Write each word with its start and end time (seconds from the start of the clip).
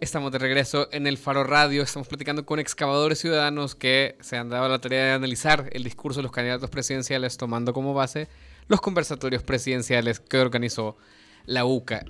Estamos 0.00 0.32
de 0.32 0.38
regreso 0.38 0.88
en 0.92 1.06
el 1.06 1.16
Faro 1.16 1.44
Radio. 1.44 1.82
Estamos 1.82 2.08
platicando 2.08 2.44
con 2.44 2.58
excavadores 2.58 3.18
ciudadanos 3.18 3.74
que 3.74 4.16
se 4.20 4.36
han 4.36 4.50
dado 4.50 4.68
la 4.68 4.78
tarea 4.78 5.04
de 5.04 5.12
analizar 5.12 5.70
el 5.72 5.84
discurso 5.84 6.18
de 6.18 6.24
los 6.24 6.32
candidatos 6.32 6.68
presidenciales, 6.68 7.36
tomando 7.36 7.72
como 7.72 7.94
base 7.94 8.28
los 8.68 8.80
conversatorios 8.80 9.42
presidenciales 9.42 10.20
que 10.20 10.38
organizó 10.38 10.96
la 11.46 11.64
UCA. 11.64 12.04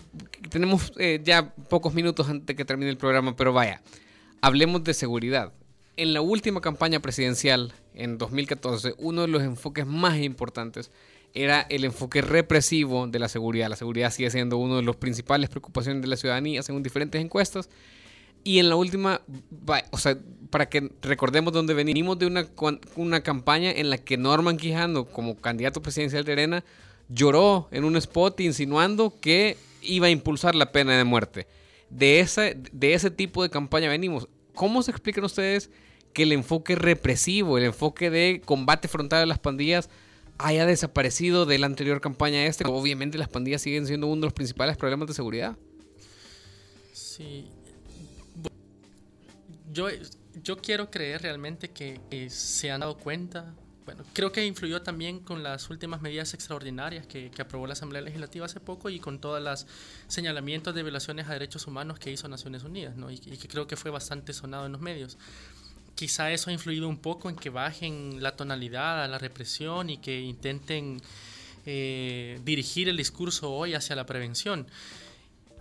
Tenemos 0.51 0.93
eh, 0.99 1.21
ya 1.23 1.55
pocos 1.69 1.95
minutos 1.95 2.29
antes 2.29 2.47
de 2.47 2.57
que 2.57 2.65
termine 2.65 2.91
el 2.91 2.97
programa, 2.97 3.37
pero 3.37 3.53
vaya, 3.53 3.83
hablemos 4.41 4.83
de 4.83 4.95
seguridad. 4.95 5.53
En 5.97 6.15
la 6.15 6.21
última 6.21 6.61
campaña 6.61 7.01
presidencial, 7.01 7.73
en 7.95 8.19
2014, 8.19 8.95
uno 8.99 9.23
de 9.23 9.29
los 9.29 9.43
enfoques 9.43 9.87
más 9.87 10.19
importantes 10.19 10.91
era 11.35 11.63
el 11.69 11.85
enfoque 11.85 12.23
represivo 12.23 13.09
de 13.09 13.19
la 13.19 13.29
seguridad. 13.29 13.69
La 13.69 13.77
seguridad 13.77 14.13
sigue 14.13 14.31
siendo 14.31 14.57
una 14.57 14.77
de 14.77 14.83
las 14.83 14.97
principales 14.97 15.51
preocupaciones 15.51 16.01
de 16.01 16.09
la 16.09 16.17
ciudadanía 16.17 16.63
según 16.63 16.85
diferentes 16.85 17.21
encuestas. 17.21 17.69
Y 18.45 18.59
en 18.59 18.69
la 18.69 18.77
última, 18.77 19.21
o 19.91 19.99
sea, 19.99 20.17
para 20.51 20.69
que 20.69 20.91
recordemos 21.03 21.53
dónde 21.53 21.75
venimos 21.75 22.19
de 22.19 22.27
una, 22.27 22.47
una 22.95 23.23
campaña 23.23 23.73
en 23.73 23.91
la 23.91 23.99
que 23.99 24.17
Norman 24.17 24.59
Quijano, 24.59 25.07
como 25.07 25.37
candidato 25.37 25.83
presidencial 25.83 26.25
de 26.25 26.33
Arena, 26.33 26.65
lloró 27.09 27.69
en 27.73 27.85
un 27.85 27.97
spot 27.97 28.41
insinuando 28.41 29.19
que 29.21 29.57
iba 29.83 30.07
a 30.07 30.11
impulsar 30.11 30.55
la 30.55 30.73
pena 30.73 30.97
de 30.97 31.05
muerte. 31.05 31.49
De 31.91 32.21
ese, 32.21 32.59
de 32.73 32.95
ese 32.95 33.11
tipo 33.11 33.43
de 33.43 33.51
campaña 33.51 33.89
venimos. 33.89 34.29
¿Cómo 34.55 34.83
se 34.83 34.91
explican 34.91 35.25
ustedes 35.25 35.71
que 36.13 36.23
el 36.23 36.33
enfoque 36.33 36.77
represivo, 36.77 37.59
el 37.59 37.65
enfoque 37.65 38.11
de 38.11 38.43
combate 38.45 38.89
frontal 38.89 39.21
de 39.21 39.27
las 39.27 39.39
pandillas 39.39 39.89
haya 40.39 40.67
desaparecido 40.67 41.47
de 41.47 41.59
la 41.59 41.67
anterior 41.67 42.01
campaña 42.01 42.47
este. 42.47 42.65
Obviamente 42.67 43.19
las 43.19 43.29
pandillas 43.29 43.63
siguen 43.63 43.87
siendo 43.87 44.07
uno 44.07 44.23
de 44.23 44.27
los 44.27 44.33
principales 44.33 44.77
problemas 44.77 45.09
de 45.09 45.15
seguridad. 45.15 45.57
Sí. 46.93 47.49
Yo, 49.73 49.89
yo 50.43 50.59
quiero 50.59 50.91
creer 50.91 51.23
realmente 51.23 51.71
que, 51.71 52.01
se 52.31 52.71
han 52.71 52.81
dado 52.81 52.97
cuenta. 52.97 53.55
Bueno, 53.85 54.03
creo 54.15 54.33
que 54.33 54.47
influyó 54.47 54.81
también 54.81 55.21
con 55.21 55.43
las 55.43 55.69
últimas 55.69 56.01
medidas 56.01 56.33
extraordinarias 56.33 57.07
que, 57.07 57.31
aprobó 57.39 57.67
la 57.67 57.75
Asamblea 57.75 58.01
Legislativa 58.01 58.47
hace 58.47 58.61
poco 58.61 58.89
y 58.89 58.99
con 58.99 59.21
todos 59.21 59.43
los 59.43 59.67
señalamientos 60.07 60.75
de 60.75 60.83
violaciones 60.83 61.29
a 61.29 61.35
derechos 61.35 61.67
humanos 61.67 61.99
que 61.99 62.11
hizo 62.11 62.27
Naciones 62.29 62.65
Unidas, 62.65 62.97
¿no? 62.97 63.11
y, 63.11 63.17
y 63.27 63.37
que 63.37 63.47
creo 63.47 63.67
que 63.67 63.77
fue 63.77 63.91
bastante 63.91 64.33
sonado 64.33 64.65
en 64.65 64.73
los 64.73 64.81
medios 64.81 65.19
quizá 65.95 66.33
eso 66.33 66.51
ha 66.51 66.53
influido 66.53 66.89
un 66.89 66.99
poco 66.99 67.29
en 67.29 67.37
que 67.37 67.51
bajen 67.51 68.23
la 68.23 68.37
tonalidad 68.37 69.03
a 69.03 69.09
la 69.09 69.19
represión 69.19 69.91
y 69.91 69.99
que 69.99 70.21
intenten 70.21 71.01
eh, 71.67 72.41
dirigir 72.45 72.89
el 72.89 72.97
discurso 72.97 73.53
hoy 73.53 73.75
hacia 73.75 73.97
la 73.97 74.07
prevención. 74.07 74.67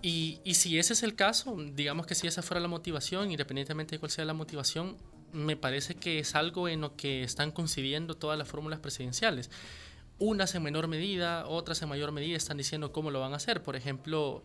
Y, 0.02 0.40
y, 0.44 0.54
si 0.54 0.78
ese 0.78 0.92
es 0.92 1.02
el 1.02 1.14
caso, 1.14 1.56
digamos 1.74 2.06
que 2.06 2.14
si 2.14 2.26
esa 2.26 2.42
fuera 2.42 2.60
la 2.60 2.68
motivación, 2.68 3.30
independientemente 3.30 3.94
de 3.94 3.98
cuál 3.98 4.10
sea 4.10 4.26
la 4.26 4.34
motivación, 4.34 4.98
me 5.32 5.56
parece 5.56 5.96
que 5.96 6.18
es 6.18 6.34
algo 6.34 6.68
en 6.68 6.82
lo 6.82 6.94
que 6.96 7.22
están 7.22 7.50
coincidiendo 7.50 8.14
todas 8.14 8.38
las 8.38 8.46
fórmulas 8.46 8.80
presidenciales. 8.80 9.50
Unas 10.18 10.54
en 10.54 10.62
menor 10.62 10.88
medida, 10.88 11.46
otras 11.46 11.82
en 11.82 11.88
mayor 11.88 12.12
medida 12.12 12.36
están 12.36 12.56
diciendo 12.56 12.92
cómo 12.92 13.10
lo 13.10 13.20
van 13.20 13.32
a 13.32 13.36
hacer. 13.36 13.62
Por 13.62 13.74
ejemplo, 13.76 14.44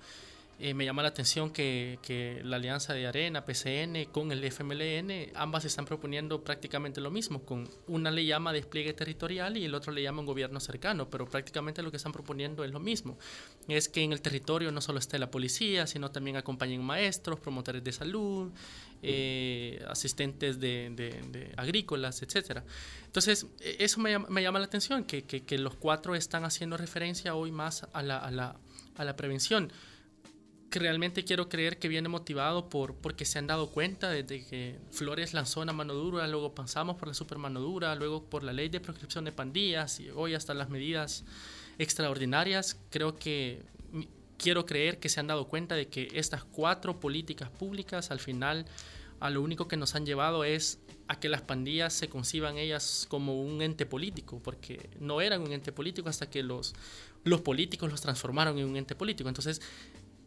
eh, 0.62 0.74
me 0.74 0.84
llama 0.84 1.02
la 1.02 1.08
atención 1.08 1.52
que, 1.52 2.00
que, 2.02 2.42
la 2.44 2.58
alianza 2.58 2.94
de 2.94 3.08
Arena, 3.08 3.46
PCN, 3.46 4.12
con 4.12 4.34
el 4.34 4.44
FMLN, 4.44 5.32
ambas 5.36 5.64
están 5.64 5.86
proponiendo 5.86 6.44
prácticamente 6.44 7.00
lo 7.00 7.12
mismo, 7.12 7.46
con 7.46 7.70
una 7.88 8.12
le 8.12 8.26
llama 8.26 8.52
despliegue 8.52 8.92
territorial 8.92 9.56
y 9.56 9.64
el 9.64 9.74
otro 9.74 9.94
le 9.94 10.04
llama 10.04 10.20
un 10.20 10.26
gobierno 10.26 10.60
cercano, 10.60 11.10
pero 11.10 11.26
prácticamente 11.30 11.82
lo 11.82 11.92
que 11.92 11.98
están 11.98 12.12
proponiendo 12.12 12.66
es 12.66 12.72
lo 12.72 12.82
mismo. 12.82 13.18
Es 13.70 13.88
que 13.88 14.02
en 14.02 14.12
el 14.12 14.22
territorio 14.22 14.70
no 14.74 14.82
solo 14.82 15.00
esté 15.00 15.18
la 15.18 15.32
policía, 15.32 15.88
sino 15.88 16.12
también 16.12 16.36
acompañen 16.36 16.84
maestros, 16.84 17.40
promotores 17.40 17.82
de 17.82 17.94
salud, 17.94 18.52
eh, 19.02 19.82
asistentes 19.88 20.60
de, 20.60 20.92
de, 20.94 21.54
agrícolas, 21.56 22.22
etc. 22.22 22.64
Entonces, 23.06 23.48
e, 23.62 23.78
eso 23.80 24.02
me, 24.02 24.20
me 24.20 24.44
llama 24.44 24.60
la 24.60 24.66
atención, 24.66 25.06
que, 25.06 25.24
que, 25.24 25.46
que, 25.46 25.58
los 25.58 25.76
cuatro 25.76 26.16
están 26.16 26.44
haciendo 26.44 26.76
referencia 26.76 27.34
hoy 27.34 27.54
más 27.54 27.88
a 27.94 28.04
la, 28.04 28.18
a 28.18 28.30
la, 28.30 28.58
a 28.98 29.06
la 29.06 29.16
prevención 29.16 29.72
que 30.70 30.80
realmente 30.80 31.24
quiero 31.24 31.50
creer 31.50 31.80
que 31.80 31.88
viene 31.88 32.10
motivado 32.10 32.70
por 32.70 32.96
porque 32.96 33.26
se 33.26 33.40
han 33.40 33.48
dado 33.48 33.70
cuenta 33.72 34.10
desde 34.10 34.46
que 34.46 34.78
Flores 34.92 35.34
lanzó 35.34 35.62
una 35.62 35.74
mano 35.74 35.94
dura, 35.94 36.28
luego 36.28 36.54
pasamos 36.54 36.98
por 36.98 37.08
la 37.08 37.14
super 37.14 37.38
mano 37.38 37.60
dura, 37.60 37.96
luego 37.96 38.24
por 38.24 38.44
la 38.44 38.54
ley 38.54 38.70
de 38.70 38.80
proscripción 38.80 39.26
de 39.26 39.32
pandillas 39.32 40.00
y 40.00 40.10
hoy 40.12 40.36
hasta 40.36 40.54
las 40.54 40.70
medidas 40.70 41.24
extraordinarias. 41.80 42.78
Creo 42.90 43.16
que 43.16 43.64
quiero 44.38 44.66
creer 44.66 45.00
que 45.00 45.10
se 45.10 45.20
han 45.20 45.28
dado 45.28 45.48
cuenta 45.48 45.76
de 45.76 45.88
que 45.88 46.10
estas 46.14 46.44
cuatro 46.44 47.00
políticas 47.00 47.50
públicas 47.50 48.12
al 48.12 48.20
final 48.20 48.66
a 49.20 49.30
lo 49.30 49.42
único 49.42 49.68
que 49.68 49.78
nos 49.78 49.96
han 49.96 50.06
llevado 50.06 50.44
es 50.44 50.80
a 51.08 51.20
que 51.20 51.28
las 51.28 51.42
pandillas 51.42 51.92
se 51.94 52.08
conciban 52.08 52.58
ellas 52.58 53.08
como 53.10 53.42
un 53.42 53.62
ente 53.62 53.86
político, 53.86 54.40
porque 54.44 54.90
no 55.00 55.22
eran 55.22 55.42
un 55.42 55.52
ente 55.52 55.72
político 55.72 56.08
hasta 56.08 56.30
que 56.30 56.44
los, 56.44 56.76
los 57.24 57.42
políticos 57.42 57.90
los 57.90 58.00
transformaron 58.00 58.60
en 58.60 58.68
un 58.68 58.78
ente 58.78 58.96
político. 58.96 59.28
Entonces, 59.28 59.60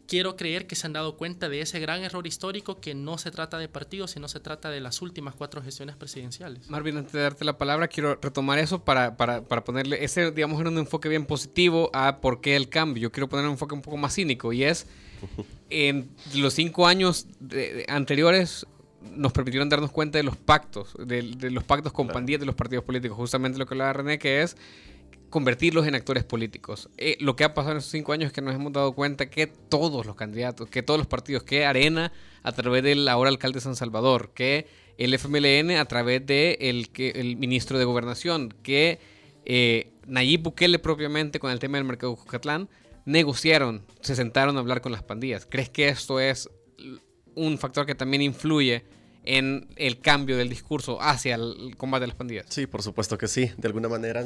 quiero 0.07 0.35
creer 0.35 0.67
que 0.67 0.75
se 0.75 0.87
han 0.87 0.93
dado 0.93 1.17
cuenta 1.17 1.49
de 1.49 1.61
ese 1.61 1.79
gran 1.79 2.03
error 2.03 2.25
histórico 2.27 2.79
que 2.79 2.95
no 2.95 3.17
se 3.17 3.31
trata 3.31 3.57
de 3.57 3.67
partidos, 3.67 4.11
sino 4.11 4.27
se 4.27 4.39
trata 4.39 4.69
de 4.69 4.81
las 4.81 5.01
últimas 5.01 5.35
cuatro 5.35 5.61
gestiones 5.61 5.95
presidenciales. 5.95 6.69
Marvin, 6.69 6.97
antes 6.97 7.13
de 7.13 7.21
darte 7.21 7.45
la 7.45 7.57
palabra, 7.57 7.87
quiero 7.87 8.15
retomar 8.21 8.59
eso 8.59 8.83
para, 8.83 9.17
para, 9.17 9.43
para 9.43 9.63
ponerle 9.63 10.03
ese, 10.03 10.31
digamos, 10.31 10.59
en 10.61 10.67
un 10.67 10.77
enfoque 10.77 11.09
bien 11.09 11.25
positivo 11.25 11.89
a 11.93 12.19
por 12.21 12.41
qué 12.41 12.55
el 12.55 12.69
cambio. 12.69 13.03
Yo 13.03 13.11
quiero 13.11 13.29
poner 13.29 13.45
un 13.45 13.51
enfoque 13.51 13.75
un 13.75 13.81
poco 13.81 13.97
más 13.97 14.13
cínico 14.13 14.53
y 14.53 14.63
es, 14.63 14.87
en 15.69 16.09
los 16.35 16.53
cinco 16.53 16.87
años 16.87 17.27
anteriores 17.87 18.65
nos 19.11 19.33
permitieron 19.33 19.69
darnos 19.69 19.91
cuenta 19.91 20.17
de 20.17 20.23
los 20.23 20.37
pactos, 20.37 20.95
de, 20.97 21.51
los 21.51 21.63
pactos 21.63 21.91
con 21.91 22.07
pandillas 22.07 22.39
de 22.39 22.45
los 22.45 22.55
partidos 22.55 22.83
políticos, 22.83 23.17
justamente 23.17 23.59
lo 23.59 23.65
que 23.65 23.73
hablaba 23.73 23.93
René, 23.93 24.17
que 24.17 24.41
es 24.41 24.55
convertirlos 25.33 25.87
en 25.87 25.95
actores 25.95 26.23
políticos. 26.23 26.91
Eh, 26.95 27.17
lo 27.19 27.35
que 27.35 27.43
ha 27.43 27.55
pasado 27.55 27.71
en 27.71 27.77
estos 27.79 27.91
cinco 27.91 28.13
años 28.13 28.27
es 28.27 28.33
que 28.33 28.41
nos 28.43 28.53
hemos 28.53 28.71
dado 28.71 28.93
cuenta 28.93 29.31
que 29.31 29.47
todos 29.47 30.05
los 30.05 30.15
candidatos, 30.15 30.69
que 30.69 30.83
todos 30.83 30.99
los 30.99 31.07
partidos, 31.07 31.41
que 31.41 31.65
Arena 31.65 32.13
a 32.43 32.51
través 32.51 32.83
del 32.83 33.07
ahora 33.07 33.31
alcalde 33.31 33.55
de 33.55 33.61
San 33.61 33.75
Salvador, 33.75 34.29
que 34.35 34.67
el 34.99 35.11
FMLN 35.11 35.71
a 35.71 35.85
través 35.85 36.23
del 36.23 36.27
de 36.27 36.57
el, 36.69 37.15
el 37.15 37.37
ministro 37.37 37.79
de 37.79 37.85
Gobernación, 37.85 38.53
que 38.61 38.99
eh, 39.43 39.93
Nayib 40.05 40.43
Bukele 40.43 40.77
propiamente 40.77 41.39
con 41.39 41.49
el 41.49 41.57
tema 41.57 41.79
del 41.79 41.87
mercado 41.87 42.11
de 42.11 42.19
Cucatlán, 42.19 42.69
negociaron, 43.05 43.83
se 44.01 44.15
sentaron 44.15 44.55
a 44.57 44.59
hablar 44.59 44.81
con 44.81 44.91
las 44.91 45.01
pandillas. 45.01 45.47
¿Crees 45.49 45.69
que 45.69 45.87
esto 45.87 46.19
es 46.19 46.47
un 47.33 47.57
factor 47.57 47.87
que 47.87 47.95
también 47.95 48.21
influye 48.21 48.83
en 49.23 49.67
el 49.75 49.99
cambio 49.99 50.37
del 50.37 50.49
discurso 50.49 51.01
hacia 51.01 51.35
el 51.35 51.75
combate 51.77 52.01
de 52.01 52.07
las 52.07 52.15
pandillas. 52.15 52.45
Sí, 52.49 52.67
por 52.67 52.81
supuesto 52.81 53.17
que 53.17 53.27
sí. 53.27 53.51
De 53.57 53.67
alguna 53.67 53.89
manera, 53.89 54.23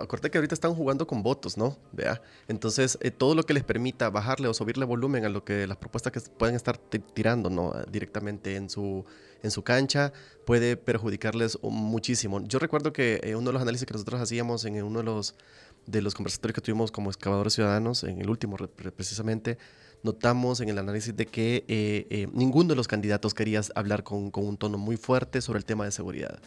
acordé 0.00 0.30
que 0.30 0.38
ahorita 0.38 0.54
están 0.54 0.74
jugando 0.74 1.06
con 1.06 1.22
votos, 1.22 1.56
¿no? 1.56 1.78
Vea. 1.92 2.22
Entonces, 2.48 2.98
eh, 3.00 3.10
todo 3.10 3.34
lo 3.34 3.42
que 3.42 3.54
les 3.54 3.64
permita 3.64 4.10
bajarle 4.10 4.48
o 4.48 4.54
subirle 4.54 4.84
volumen 4.84 5.24
a 5.24 5.28
lo 5.28 5.44
que 5.44 5.66
las 5.66 5.76
propuestas 5.76 6.12
que 6.12 6.20
pueden 6.20 6.54
estar 6.54 6.78
tirando, 6.78 7.50
¿no? 7.50 7.74
Directamente 7.90 8.56
en 8.56 8.70
su, 8.70 9.04
en 9.42 9.50
su 9.50 9.62
cancha, 9.62 10.12
puede 10.44 10.76
perjudicarles 10.76 11.58
muchísimo. 11.62 12.40
Yo 12.44 12.58
recuerdo 12.58 12.92
que 12.92 13.20
eh, 13.22 13.36
uno 13.36 13.50
de 13.50 13.52
los 13.54 13.62
análisis 13.62 13.86
que 13.86 13.92
nosotros 13.94 14.20
hacíamos 14.20 14.64
en 14.64 14.82
uno 14.82 15.00
de 15.00 15.04
los, 15.04 15.34
de 15.86 16.02
los 16.02 16.14
conversatorios 16.14 16.54
que 16.54 16.60
tuvimos 16.60 16.90
como 16.90 17.10
excavadores 17.10 17.54
ciudadanos, 17.54 18.04
en 18.04 18.20
el 18.20 18.30
último 18.30 18.56
precisamente, 18.56 19.58
notamos 20.02 20.60
en 20.60 20.68
el 20.68 20.78
análisis 20.78 21.14
de 21.14 21.26
que 21.26 21.64
eh, 21.68 22.06
eh, 22.10 22.26
ninguno 22.32 22.70
de 22.70 22.76
los 22.76 22.88
candidatos 22.88 23.34
quería 23.34 23.60
hablar 23.74 24.02
con, 24.02 24.30
con, 24.30 24.46
un 24.46 24.56
tono 24.56 24.78
muy 24.78 24.96
fuerte 24.96 25.40
sobre 25.40 25.58
el 25.58 25.64
tema 25.64 25.84
de 25.84 25.92
seguridad. 25.92 26.40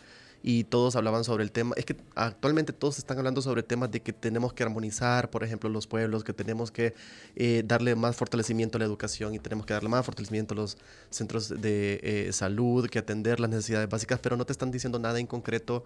Y 0.43 0.65
todos 0.65 0.95
hablaban 0.95 1.23
sobre 1.23 1.43
el 1.43 1.51
tema, 1.51 1.73
es 1.77 1.85
que 1.85 1.95
actualmente 2.15 2.73
todos 2.73 2.97
están 2.97 3.17
hablando 3.17 3.41
sobre 3.41 3.63
temas 3.63 3.89
de 3.91 4.01
que 4.01 4.11
tenemos 4.11 4.53
que 4.53 4.61
armonizar, 4.61 5.29
por 5.29 5.43
ejemplo, 5.43 5.69
los 5.69 5.87
pueblos, 5.87 6.23
que 6.23 6.33
tenemos 6.33 6.69
que 6.69 6.93
eh, 7.35 7.63
darle 7.65 7.95
más 7.95 8.15
fortalecimiento 8.15 8.77
a 8.77 8.79
la 8.79 8.85
educación 8.85 9.33
y 9.33 9.39
tenemos 9.39 9.65
que 9.65 9.73
darle 9.73 9.89
más 9.89 10.05
fortalecimiento 10.05 10.53
a 10.53 10.57
los 10.57 10.77
centros 11.09 11.49
de 11.49 12.29
salud, 12.33 12.89
que 12.89 12.99
atender 12.99 13.39
las 13.39 13.49
necesidades 13.49 13.87
básicas, 13.89 14.19
pero 14.19 14.35
no 14.35 14.45
te 14.45 14.51
están 14.51 14.69
diciendo 14.69 14.99
nada 14.99 15.19
en 15.19 15.27
concreto 15.27 15.83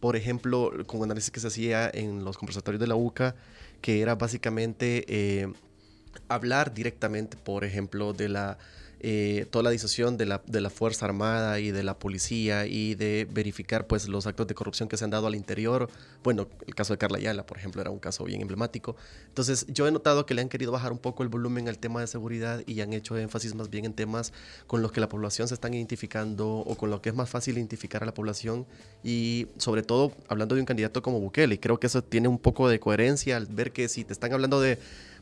por 0.00 0.14
ejemplo, 0.14 0.70
con 0.86 1.00
un 1.00 1.06
análisis 1.06 1.32
que 1.32 1.40
se 1.40 1.48
hacía 1.48 1.90
en 1.92 2.24
los 2.24 2.38
conversatorios 2.38 2.80
de 2.80 2.86
la 2.86 2.94
UCA, 2.94 3.34
que 3.80 4.00
era 4.00 4.14
básicamente 4.14 5.52
hablar 6.28 6.74
directamente, 6.74 7.36
por 7.36 7.64
ejemplo, 7.64 8.12
de 8.12 8.28
la 8.28 8.58
eh, 9.00 9.46
toda 9.50 9.62
la 9.62 9.70
disociación 9.70 10.16
de 10.16 10.26
la, 10.26 10.42
de 10.46 10.60
la 10.60 10.70
Fuerza 10.70 11.06
Armada 11.06 11.60
y 11.60 11.70
de 11.70 11.82
la 11.82 11.98
policía 11.98 12.66
y 12.66 12.94
de 12.94 13.28
verificar 13.30 13.86
pues 13.86 14.08
los 14.08 14.26
actos 14.26 14.46
de 14.48 14.54
corrupción 14.54 14.88
que 14.88 14.96
se 14.96 15.04
han 15.04 15.10
dado 15.10 15.26
al 15.26 15.34
interior. 15.34 15.88
Bueno, 16.24 16.48
el 16.66 16.74
caso 16.74 16.94
de 16.94 16.98
Carla 16.98 17.18
Ayala, 17.18 17.46
por 17.46 17.58
ejemplo, 17.58 17.80
era 17.80 17.90
un 17.90 18.00
caso 18.00 18.24
bien 18.24 18.40
emblemático. 18.40 18.96
Entonces, 19.28 19.66
yo 19.68 19.86
he 19.86 19.92
notado 19.92 20.26
que 20.26 20.34
le 20.34 20.42
han 20.42 20.48
querido 20.48 20.72
bajar 20.72 20.92
un 20.92 20.98
poco 20.98 21.22
el 21.22 21.28
volumen 21.28 21.68
al 21.68 21.78
tema 21.78 22.00
de 22.00 22.06
seguridad 22.06 22.62
y 22.66 22.80
han 22.80 22.92
hecho 22.92 23.16
énfasis 23.16 23.54
más 23.54 23.70
bien 23.70 23.84
en 23.84 23.92
temas 23.92 24.32
con 24.66 24.82
los 24.82 24.90
que 24.90 25.00
la 25.00 25.08
población 25.08 25.48
se 25.48 25.54
están 25.54 25.74
identificando 25.74 26.48
o 26.48 26.74
con 26.76 26.90
lo 26.90 27.00
que 27.00 27.10
es 27.10 27.14
más 27.14 27.30
fácil 27.30 27.56
identificar 27.56 28.02
a 28.02 28.06
la 28.06 28.14
población 28.14 28.66
y 29.04 29.46
sobre 29.58 29.82
todo 29.82 30.12
hablando 30.28 30.54
de 30.54 30.60
un 30.60 30.66
candidato 30.66 31.02
como 31.02 31.20
Bukele. 31.20 31.54
Y 31.54 31.58
creo 31.58 31.78
que 31.78 31.86
eso 31.86 32.02
tiene 32.02 32.28
un 32.28 32.38
poco 32.38 32.68
de 32.68 32.80
coherencia 32.80 33.36
al 33.36 33.46
ver 33.46 33.72
que 33.72 33.88
si 33.88 34.04
te 34.04 34.12
están 34.12 34.32
hablando 34.32 34.60
de 34.60 34.78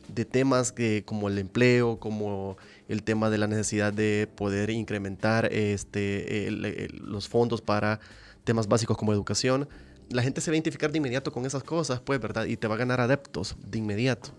de 0.07 0.25
temas 0.25 0.71
que, 0.71 1.03
como 1.05 1.27
el 1.27 1.37
empleo, 1.37 1.99
como 1.99 2.57
el 2.87 3.03
tema 3.03 3.29
de 3.29 3.37
la 3.37 3.47
necesidad 3.47 3.93
de 3.93 4.27
poder 4.35 4.69
incrementar 4.69 5.51
este, 5.51 6.49
los 6.91 7.27
fondos 7.27 7.61
para 7.61 7.99
temas 8.43 8.67
básicos 8.67 8.97
como 8.97 9.13
educación, 9.13 9.67
la 10.09 10.23
gente 10.23 10.41
se 10.41 10.51
va 10.51 10.53
a 10.53 10.55
identificar 10.55 10.91
de 10.91 10.97
inmediato 10.97 11.31
con 11.31 11.45
esas 11.45 11.63
cosas, 11.63 11.99
pues, 11.99 12.19
¿verdad? 12.19 12.45
Y 12.45 12.57
te 12.57 12.67
va 12.67 12.75
a 12.75 12.77
ganar 12.77 13.01
adeptos 13.01 13.55
de 13.65 13.77
inmediato. 13.77 14.29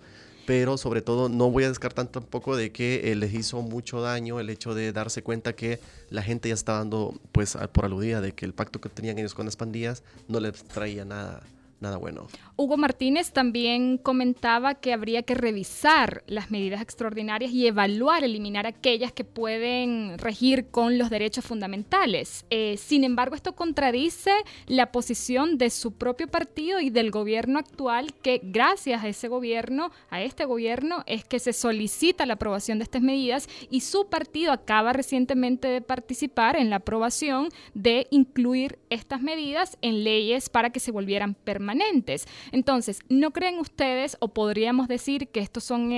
Pero 0.47 0.79
sobre 0.79 1.03
todo 1.03 1.29
no 1.29 1.51
voy 1.51 1.65
a 1.65 1.69
descartar 1.69 2.07
tampoco 2.07 2.57
de 2.57 2.73
que 2.73 3.13
eh, 3.13 3.15
les 3.15 3.35
hizo 3.35 3.61
mucho 3.61 4.01
daño 4.01 4.41
el 4.41 4.49
hecho 4.49 4.75
de 4.75 4.93
darse 4.93 5.23
cuenta 5.23 5.53
que 5.53 5.79
la 6.09 6.23
gente 6.23 6.49
ya 6.49 6.55
está 6.55 6.73
dando, 6.75 7.21
pues, 7.33 7.59
por 7.73 7.85
aludida 7.85 8.23
de 8.23 8.33
que 8.33 8.47
el 8.47 8.55
pacto 8.55 8.81
que 8.81 8.89
tenían 8.89 9.19
ellos 9.19 9.35
con 9.35 9.45
las 9.45 9.57
pandillas 9.57 10.03
no 10.27 10.41
les 10.41 10.65
traía 10.65 11.05
nada, 11.05 11.43
nada 11.81 11.99
bueno. 11.99 12.29
Hugo 12.61 12.77
Martínez 12.77 13.31
también 13.31 13.99
comentaba 13.99 14.75
que 14.75 14.93
habría 14.93 15.23
que 15.23 15.37
revisar 15.37 16.25
las 16.27 16.51
medidas 16.51 16.83
extraordinarias 16.83 17.53
y 17.53 17.69
evaluar, 17.69 18.25
eliminar 18.25 18.67
aquellas 18.67 19.13
que 19.13 19.23
pueden 19.23 20.19
regir 20.19 20.67
con 20.67 20.99
los 20.99 21.09
derechos 21.09 21.45
fundamentales. 21.45 22.47
Eh, 22.51 22.75
sin 22.77 23.05
embargo, 23.05 23.37
esto 23.37 23.55
contradice 23.55 24.33
la 24.67 24.91
posición 24.91 25.57
de 25.57 25.71
su 25.71 25.93
propio 25.93 26.27
partido 26.27 26.81
y 26.81 26.91
del 26.91 27.13
gobierno 27.13 27.61
actual, 27.61 28.13
que 28.23 28.41
gracias 28.43 29.05
a 29.05 29.09
ese 29.09 29.29
gobierno, 29.29 29.93
a 30.11 30.21
este 30.21 30.45
gobierno, 30.45 31.05
es 31.07 31.25
que 31.25 31.39
se 31.39 31.53
solicita 31.53 32.27
la 32.27 32.35
aprobación 32.35 32.79
de 32.79 32.85
estas 32.85 33.03
medidas 33.03 33.49
y 33.71 33.83
su 33.83 34.09
partido 34.09 34.51
acaba 34.51 34.93
recientemente 34.93 35.69
de 35.69 35.81
participar 35.81 36.57
en 36.57 36.71
la 36.71 36.77
aprobación 36.77 37.51
de 37.75 38.09
incluir 38.11 38.81
estas 38.91 39.23
medidas 39.23 39.79
en 39.81 40.03
leyes 40.03 40.49
para 40.49 40.71
que 40.71 40.81
se 40.81 40.91
volvieran 40.91 41.35
permanentes. 41.35 42.27
Entonces, 42.53 43.01
¿no 43.09 43.31
creen 43.31 43.59
ustedes 43.59 44.17
o 44.21 44.29
podríamos 44.29 44.89
decir 44.89 45.29
que 45.29 45.41
estos 45.41 45.65
son 45.65 45.89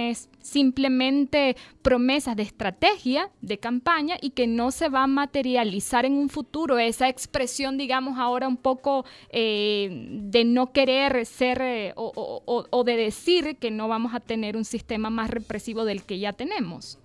simplemente 0.40 1.56
promesas 1.82 2.36
de 2.36 2.42
estrategia, 2.42 3.30
de 3.40 3.58
campaña 3.58 4.16
y 4.20 4.30
que 4.30 4.46
no 4.46 4.70
se 4.70 4.88
va 4.88 5.04
a 5.04 5.06
materializar 5.06 6.04
en 6.04 6.14
un 6.14 6.28
futuro 6.28 6.78
esa 6.78 7.08
expresión, 7.08 7.76
digamos, 7.76 8.18
ahora 8.18 8.48
un 8.48 8.56
poco 8.56 9.04
eh, 9.30 10.06
de 10.22 10.44
no 10.44 10.72
querer 10.72 11.26
ser 11.26 11.60
eh, 11.62 11.92
o 11.96 12.84
de 12.84 12.96
decir 12.96 13.56
que 13.56 13.70
no 13.70 13.88
vamos 13.88 14.14
a 14.14 14.20
tener 14.20 14.56
un 14.56 14.64
sistema 14.64 15.10
más 15.10 15.30
represivo 15.30 15.84
del 15.84 16.04
que 16.04 16.18
ya 16.18 16.32
tenemos? 16.32 16.98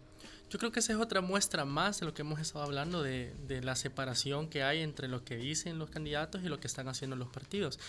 Yo 0.50 0.59
creo 0.59 0.71
que 0.71 0.80
esa 0.80 0.94
es 0.94 1.00
otra 1.00 1.21
muestra 1.21 1.65
más 1.65 2.00
de 2.00 2.06
lo 2.06 2.13
que 2.13 2.21
hemos 2.21 2.39
estado 2.39 2.63
hablando 2.63 3.01
de, 3.01 3.33
la 3.62 3.75
separación 3.75 4.47
que 4.47 4.63
hay 4.63 4.81
entre 4.81 5.07
lo 5.07 5.25
que 5.25 5.36
dicen 5.36 5.80
los 5.80 5.89
candidatos 5.89 6.44
y 6.44 6.50
lo 6.50 6.59
que 6.59 6.68
están 6.68 6.88
haciendo 6.88 7.15
los 7.15 7.27
partidos. 7.27 7.80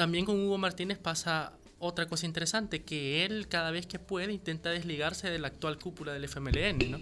También 0.00 0.24
con 0.24 0.42
Hugo 0.42 0.56
Martínez 0.56 0.96
pasa 0.96 1.52
otra 1.78 2.08
cosa 2.08 2.24
interesante, 2.24 2.82
que 2.84 3.26
él 3.26 3.48
cada 3.48 3.70
vez 3.70 3.84
que 3.84 3.98
puede 3.98 4.32
intenta 4.32 4.70
desligarse 4.70 5.28
de 5.28 5.38
la 5.38 5.48
actual 5.48 5.78
cúpula 5.78 6.14
del 6.14 6.24
FMLN, 6.24 6.90
¿no? 6.90 6.98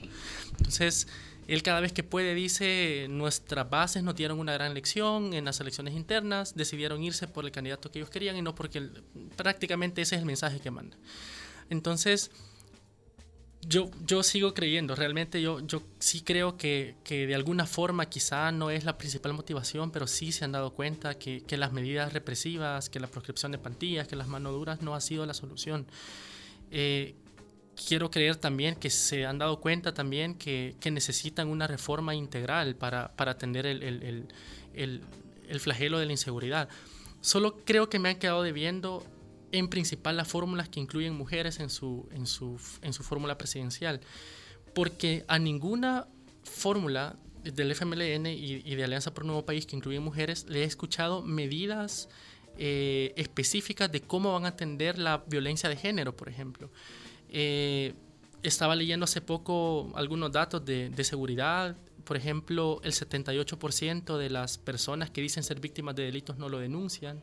Entonces, 0.56 1.06
él 1.46 1.62
cada 1.62 1.78
vez 1.78 1.92
que 1.92 2.02
puede 2.02 2.34
dice, 2.34 3.06
nuestras 3.08 3.70
bases 3.70 4.02
no 4.02 4.14
dieron 4.14 4.40
una 4.40 4.52
gran 4.54 4.74
lección 4.74 5.32
en 5.32 5.44
las 5.44 5.60
elecciones 5.60 5.94
internas, 5.94 6.56
decidieron 6.56 7.00
irse 7.04 7.28
por 7.28 7.44
el 7.44 7.52
candidato 7.52 7.88
que 7.92 8.00
ellos 8.00 8.10
querían 8.10 8.36
y 8.36 8.42
no 8.42 8.56
porque 8.56 8.90
prácticamente 9.36 10.02
ese 10.02 10.16
es 10.16 10.20
el 10.20 10.26
mensaje 10.26 10.58
que 10.58 10.72
manda. 10.72 10.96
Entonces, 11.70 12.32
yo, 13.66 13.90
yo 14.06 14.22
sigo 14.22 14.54
creyendo, 14.54 14.94
realmente 14.94 15.42
yo, 15.42 15.60
yo 15.60 15.82
sí 15.98 16.22
creo 16.22 16.56
que, 16.56 16.94
que, 17.04 17.26
de 17.26 17.34
alguna 17.34 17.66
forma 17.66 18.06
quizá 18.06 18.52
no 18.52 18.70
es 18.70 18.84
la 18.84 18.96
principal 18.98 19.32
motivación, 19.34 19.90
pero 19.90 20.06
sí 20.06 20.32
se 20.32 20.44
han 20.44 20.52
dado 20.52 20.74
cuenta 20.74 21.18
que, 21.18 21.42
que 21.42 21.56
las 21.56 21.72
medidas 21.72 22.12
represivas, 22.12 22.88
que 22.88 23.00
la 23.00 23.08
proscripción 23.08 23.52
de 23.52 23.58
plantillas, 23.58 24.06
que 24.06 24.16
las 24.16 24.28
manos 24.28 24.52
duras 24.52 24.80
no 24.80 24.94
ha 24.94 25.00
sido 25.00 25.26
la 25.26 25.34
solución. 25.34 25.86
Eh, 26.70 27.14
quiero 27.86 28.10
creer 28.10 28.36
también 28.36 28.74
que 28.74 28.90
se 28.90 29.26
han 29.26 29.38
dado 29.38 29.60
cuenta 29.60 29.92
también 29.92 30.34
que, 30.34 30.76
que 30.80 30.90
necesitan 30.90 31.48
una 31.48 31.66
reforma 31.66 32.14
integral 32.14 32.76
para, 32.76 33.12
para 33.16 33.32
atender 33.32 33.66
el, 33.66 33.82
el, 33.82 34.28
el, 34.74 35.02
el 35.48 35.60
flagelo 35.60 35.98
de 35.98 36.06
la 36.06 36.12
inseguridad. 36.12 36.68
Solo 37.20 37.56
creo 37.64 37.88
que 37.88 37.98
me 37.98 38.10
han 38.10 38.18
quedado 38.18 38.42
debiendo 38.42 39.04
en 39.52 39.68
principal 39.68 40.16
las 40.16 40.28
fórmulas 40.28 40.68
que 40.68 40.80
incluyen 40.80 41.14
mujeres 41.14 41.60
en 41.60 41.70
su, 41.70 42.08
en 42.12 42.26
su, 42.26 42.60
en 42.82 42.92
su 42.92 43.02
fórmula 43.02 43.38
presidencial, 43.38 44.00
porque 44.74 45.24
a 45.28 45.38
ninguna 45.38 46.06
fórmula 46.44 47.16
del 47.42 47.70
FMLN 47.72 48.26
y, 48.26 48.74
de 48.74 48.84
Alianza 48.84 49.14
por 49.14 49.24
un 49.24 49.28
Nuevo 49.28 49.46
País 49.46 49.66
que 49.66 49.76
incluyen 49.76 50.02
mujeres 50.02 50.46
le 50.48 50.62
he 50.62 50.64
escuchado 50.64 51.22
medidas 51.22 52.08
eh, 52.58 53.12
específicas 53.16 53.90
de 53.90 54.00
cómo 54.00 54.32
van 54.32 54.44
a 54.44 54.48
atender 54.48 54.98
la 54.98 55.24
violencia 55.26 55.68
de 55.68 55.76
género, 55.76 56.16
por 56.16 56.28
ejemplo. 56.28 56.70
Eh, 57.30 57.94
estaba 58.42 58.76
leyendo 58.76 59.04
hace 59.04 59.20
poco 59.20 59.92
algunos 59.94 60.32
datos 60.32 60.64
de, 60.64 60.90
de 60.90 61.04
seguridad. 61.04 61.76
Por 62.04 62.16
ejemplo, 62.16 62.80
el 62.82 62.92
78% 62.92 64.16
de 64.16 64.30
las 64.30 64.58
personas 64.58 65.10
que 65.10 65.20
dicen 65.20 65.42
ser 65.42 65.60
víctimas 65.60 65.94
de 65.94 66.04
delitos 66.04 66.38
no 66.38 66.48
lo 66.48 66.58
denuncian. 66.58 67.22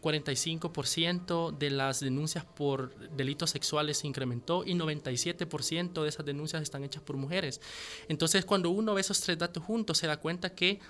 45% 0.00 1.56
de 1.56 1.70
las 1.70 2.00
denuncias 2.00 2.44
por 2.44 2.94
delitos 3.10 3.50
sexuales 3.50 3.98
se 3.98 4.06
incrementó 4.06 4.64
y 4.64 4.74
97% 4.74 6.02
de 6.02 6.08
esas 6.08 6.24
denuncias 6.24 6.62
están 6.62 6.84
hechas 6.84 7.02
por 7.02 7.16
mujeres. 7.16 7.60
Entonces, 8.08 8.44
cuando 8.44 8.70
uno 8.70 8.94
ve 8.94 9.00
esos 9.00 9.20
tres 9.20 9.38
datos 9.38 9.62
juntos, 9.62 9.98
se 9.98 10.06
da 10.06 10.18
cuenta 10.18 10.54
que 10.54 10.80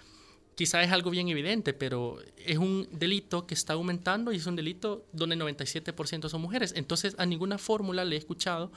quizá 0.54 0.82
es 0.82 0.90
algo 0.90 1.10
bien 1.10 1.28
evidente, 1.28 1.72
pero 1.72 2.18
es 2.36 2.58
un 2.58 2.88
delito 2.90 3.46
que 3.46 3.54
está 3.54 3.74
aumentando 3.74 4.32
y 4.32 4.36
es 4.36 4.46
un 4.46 4.56
delito 4.56 5.06
donde 5.12 5.36
97% 5.36 6.28
son 6.28 6.40
mujeres. 6.40 6.74
Entonces, 6.76 7.14
a 7.16 7.26
ninguna 7.26 7.58
fórmula 7.58 8.04
le 8.04 8.16
he 8.16 8.18
escuchado 8.18 8.72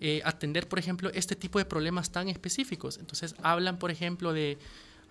eh, 0.00 0.20
atender, 0.24 0.68
por 0.68 0.78
ejemplo, 0.78 1.10
este 1.14 1.34
tipo 1.34 1.58
de 1.58 1.64
problemas 1.64 2.12
tan 2.12 2.28
específicos. 2.28 2.98
Entonces, 2.98 3.34
hablan, 3.42 3.78
por 3.78 3.90
ejemplo, 3.90 4.32
de 4.32 4.58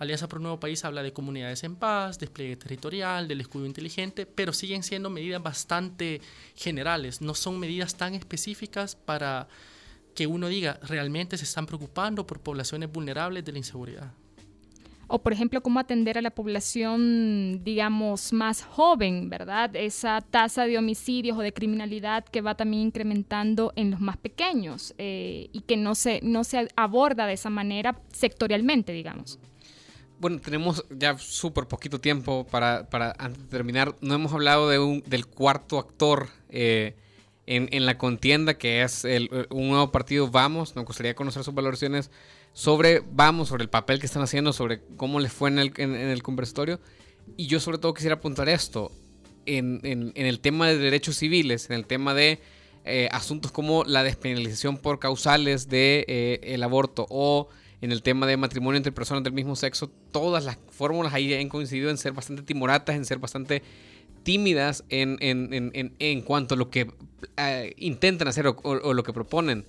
Alianza 0.03 0.27
por 0.27 0.39
un 0.39 0.43
Nuevo 0.43 0.59
País 0.59 0.85
habla 0.85 1.01
de 1.01 1.13
comunidades 1.13 1.63
en 1.63 1.75
paz, 1.75 2.19
despliegue 2.19 2.55
territorial, 2.55 3.27
del 3.27 3.41
escudo 3.41 3.65
inteligente, 3.65 4.25
pero 4.25 4.53
siguen 4.53 4.83
siendo 4.83 5.09
medidas 5.09 5.41
bastante 5.41 6.21
generales, 6.55 7.21
no 7.21 7.33
son 7.33 7.59
medidas 7.59 7.95
tan 7.95 8.13
específicas 8.13 8.95
para 8.95 9.47
que 10.13 10.27
uno 10.27 10.47
diga 10.47 10.79
realmente 10.83 11.37
se 11.37 11.45
están 11.45 11.65
preocupando 11.65 12.27
por 12.27 12.39
poblaciones 12.39 12.91
vulnerables 12.91 13.43
de 13.43 13.51
la 13.51 13.57
inseguridad. 13.57 14.11
O, 15.07 15.21
por 15.21 15.33
ejemplo, 15.33 15.61
cómo 15.61 15.79
atender 15.79 16.17
a 16.17 16.21
la 16.21 16.31
población, 16.31 17.61
digamos, 17.63 18.33
más 18.33 18.63
joven, 18.63 19.29
¿verdad? 19.29 19.75
Esa 19.75 20.21
tasa 20.21 20.65
de 20.65 20.77
homicidios 20.77 21.37
o 21.37 21.41
de 21.41 21.53
criminalidad 21.53 22.23
que 22.25 22.41
va 22.41 22.55
también 22.55 22.83
incrementando 22.83 23.73
en 23.75 23.91
los 23.91 23.99
más 23.99 24.17
pequeños 24.17 24.95
eh, 24.97 25.49
y 25.51 25.61
que 25.61 25.77
no 25.77 25.93
se, 25.93 26.19
no 26.23 26.43
se 26.43 26.67
aborda 26.75 27.27
de 27.27 27.33
esa 27.33 27.49
manera 27.49 27.99
sectorialmente, 28.11 28.91
digamos 28.93 29.39
bueno, 30.23 30.39
tenemos 30.39 30.85
ya 30.89 31.17
súper 31.17 31.65
poquito 31.65 31.99
tiempo 31.99 32.47
para, 32.49 32.89
para, 32.89 33.13
antes 33.19 33.43
de 33.43 33.49
terminar. 33.49 33.93
No 33.99 34.15
hemos 34.15 34.31
hablado 34.31 34.69
de 34.69 34.79
un, 34.79 35.03
del 35.05 35.27
cuarto 35.27 35.77
actor 35.77 36.29
eh, 36.47 36.95
en, 37.45 37.67
en, 37.73 37.85
la 37.85 37.97
contienda, 37.97 38.53
que 38.53 38.83
es 38.83 39.03
el, 39.03 39.29
un 39.49 39.67
nuevo 39.67 39.91
partido 39.91 40.31
Vamos. 40.31 40.77
Me 40.77 40.83
gustaría 40.83 41.13
conocer 41.13 41.43
sus 41.43 41.53
valoraciones 41.53 42.09
sobre 42.53 43.03
Vamos, 43.11 43.49
sobre 43.49 43.63
el 43.63 43.69
papel 43.69 43.99
que 43.99 44.05
están 44.05 44.23
haciendo, 44.23 44.53
sobre 44.53 44.79
cómo 44.95 45.19
les 45.19 45.33
fue 45.33 45.49
en 45.49 45.59
el, 45.59 45.73
en, 45.75 45.93
el 45.93 46.23
conversatorio. 46.23 46.79
Y 47.35 47.47
yo 47.47 47.59
sobre 47.59 47.77
todo 47.77 47.93
quisiera 47.93 48.15
apuntar 48.15 48.47
esto, 48.47 48.93
en, 49.45 49.81
en 49.83 50.25
el 50.25 50.39
tema 50.39 50.69
de 50.69 50.77
derechos 50.77 51.17
civiles, 51.17 51.69
en 51.69 51.75
el 51.75 51.85
tema 51.85 52.13
de 52.13 52.39
eh, 52.85 53.07
asuntos 53.11 53.51
como 53.51 53.83
la 53.85 54.03
despenalización 54.03 54.77
por 54.77 54.99
causales 54.99 55.69
del 55.69 56.05
de, 56.05 56.05
eh, 56.07 56.39
el 56.53 56.63
aborto 56.63 57.05
o 57.09 57.47
en 57.83 57.91
el 57.91 58.01
tema 58.01 58.25
de 58.25 58.37
matrimonio 58.37 58.77
entre 58.77 58.93
personas 58.93 59.25
del 59.25 59.33
mismo 59.33 59.57
sexo, 59.57 59.91
todas 60.13 60.45
las 60.45 60.57
fórmulas 60.69 61.13
ahí 61.13 61.33
han 61.33 61.49
coincidido 61.49 61.89
en 61.89 61.97
ser 61.97 62.13
bastante 62.13 62.41
timoratas, 62.41 62.95
en 62.95 63.03
ser 63.03 63.19
bastante 63.19 63.61
tímidas 64.23 64.85
en, 64.87 65.17
en, 65.19 65.49
en, 65.51 65.93
en 65.99 66.21
cuanto 66.21 66.55
a 66.55 66.57
lo 66.57 66.69
que 66.69 66.89
eh, 67.35 67.73
intentan 67.75 68.29
hacer 68.29 68.47
o, 68.47 68.93
lo 68.93 69.03
que 69.03 69.11
proponen. 69.11 69.65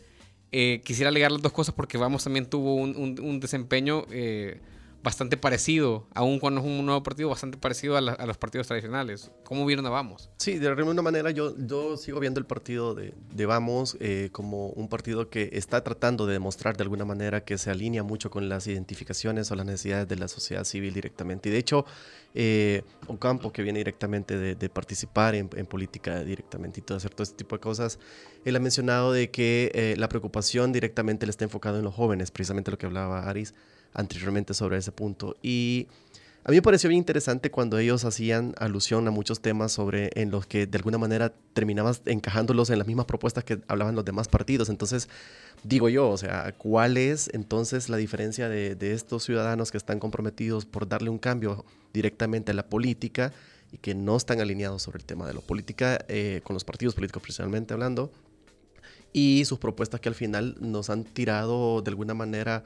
Eh, 0.53 0.81
quisiera 0.85 1.09
alegar 1.09 1.33
las 1.33 1.43
dos 1.43 1.51
cosas 1.51 1.75
porque 1.75 1.99
Vamos 1.99 2.23
también 2.23 2.47
tuvo 2.47 2.77
un, 2.77 3.19
un, 3.21 3.41
desempeño 3.41 4.07
eh, 4.13 4.61
bastante 5.05 5.37
parecido, 5.37 6.07
aún 6.15 6.41
cuando 6.41 6.63
es 6.63 6.67
un 6.67 6.85
nuevo 6.85 7.03
partido, 7.03 7.29
bastante 7.29 7.59
parecido 7.59 7.99
a, 7.99 8.01
los 8.01 8.39
partidos 8.39 8.67
tradicionales. 8.67 9.31
¿Cómo 9.45 9.67
vieron 9.67 9.85
a 9.85 9.91
Vamos? 9.91 10.31
Sí, 10.39 10.59
de 10.59 10.67
alguna 10.67 11.03
manera 11.03 11.31
yo, 11.31 11.55
yo 11.59 11.99
sigo 11.99 12.21
viendo 12.21 12.41
el 12.41 12.47
partido 12.47 12.95
de, 12.95 13.13
de 13.31 13.47
Vamos 13.47 13.99
eh, 14.01 14.31
como 14.33 14.69
un 14.71 14.89
partido 14.89 15.29
que 15.29 15.51
está 15.53 15.85
tratando 15.85 16.27
de 16.27 16.33
demostrar 16.33 16.79
de 16.79 16.85
alguna 16.85 17.05
manera 17.05 17.45
que 17.45 17.59
se 17.59 17.71
alinea 17.71 18.03
mucho 18.03 18.31
con 18.31 18.49
las 18.49 18.67
identificaciones 18.67 19.51
o 19.51 19.57
las 19.57 19.67
necesidades 19.67 20.09
de 20.09 20.17
la 20.17 20.27
sociedad 20.27 20.65
civil 20.65 20.95
directamente. 20.95 21.51
Y 21.51 21.53
de 21.53 21.59
hecho, 21.59 21.85
eh, 22.33 22.83
Ocampo, 23.07 23.53
que 23.53 23.63
viene 23.63 23.81
directamente 23.81 24.39
de, 24.39 24.69
participar 24.71 25.35
en, 25.35 25.49
política 25.49 26.25
directamente 26.25 26.81
y 26.81 26.83
todo, 26.83 26.97
hacer 26.97 27.11
todo 27.11 27.25
este 27.25 27.37
tipo 27.37 27.57
de 27.57 27.61
cosas, 27.61 27.99
él 28.47 28.57
ha 28.57 28.59
mencionado 28.59 29.13
de 29.13 29.31
que 29.31 29.71
eh, 29.75 29.97
la 29.99 30.09
preocupación 30.09 30.73
directamente 30.73 31.27
le 31.27 31.31
está 31.31 31.45
enfocada 31.45 31.77
en 31.77 31.85
los 31.85 31.95
jóvenes, 31.95 32.31
precisamente 32.31 32.71
lo 32.71 32.79
que 32.79 32.87
hablaba 32.87 33.29
Aris 33.29 33.55
anteriormente 33.95 34.53
sobre 34.55 34.77
ese 34.77 34.93
punto. 34.93 35.37
Y 35.43 35.89
A 36.47 36.51
mí 36.51 36.57
me 36.57 36.63
pareció 36.63 36.91
bien 36.91 36.99
interesante 36.99 37.51
cuando 37.51 37.79
ellos 37.79 38.05
hacían 38.05 38.55
alusión 38.59 39.09
a 39.09 39.11
muchos 39.11 39.41
temas 39.41 39.73
sobre 39.73 40.11
en 40.15 40.31
los 40.31 40.45
que 40.47 40.67
de 40.67 40.77
alguna 40.77 40.99
manera 40.99 41.33
terminabas 41.55 42.03
encajándolos 42.05 42.69
en 42.69 42.77
las 42.77 42.87
mismas 42.87 43.07
propuestas 43.07 43.45
que 43.45 43.61
hablaban 43.67 43.95
los 43.95 44.05
demás 44.05 44.29
partidos. 44.29 44.69
Entonces, 44.69 45.09
digo 45.63 45.89
yo, 45.89 46.11
o 46.11 46.19
sea, 46.19 46.53
¿cuál 46.59 46.99
es 46.99 47.31
entonces 47.33 47.89
la 47.89 47.97
diferencia 47.97 48.51
de, 48.51 48.77
estos 48.93 49.25
ciudadanos 49.25 49.71
que 49.71 49.79
están 49.79 49.99
comprometidos 49.99 50.67
por 50.67 50.87
darle 50.87 51.09
un 51.09 51.19
cambio 51.19 51.65
directamente 51.95 52.51
a 52.51 52.55
la 52.55 52.67
política 52.67 53.33
y 53.73 53.79
que 53.79 53.95
no 53.95 54.15
están 54.15 54.43
alineados 54.43 54.83
sobre 54.83 54.99
el 54.99 55.07
tema 55.07 55.27
de 55.27 55.33
la 55.33 55.41
política, 55.41 56.05
eh, 56.09 56.43
con 56.45 56.53
los 56.53 56.65
partidos 56.65 56.95
políticos 56.95 57.23
principalmente 57.23 57.73
hablando, 57.73 58.13
y 59.15 59.47
sus 59.47 59.59
propuestas 59.59 60.01
que 60.01 60.11
al 60.11 60.15
final 60.15 60.57
nos 60.61 60.91
han 60.91 61.05
tirado 61.05 61.81
de 61.81 61.89
alguna 61.89 62.13
manera 62.13 62.65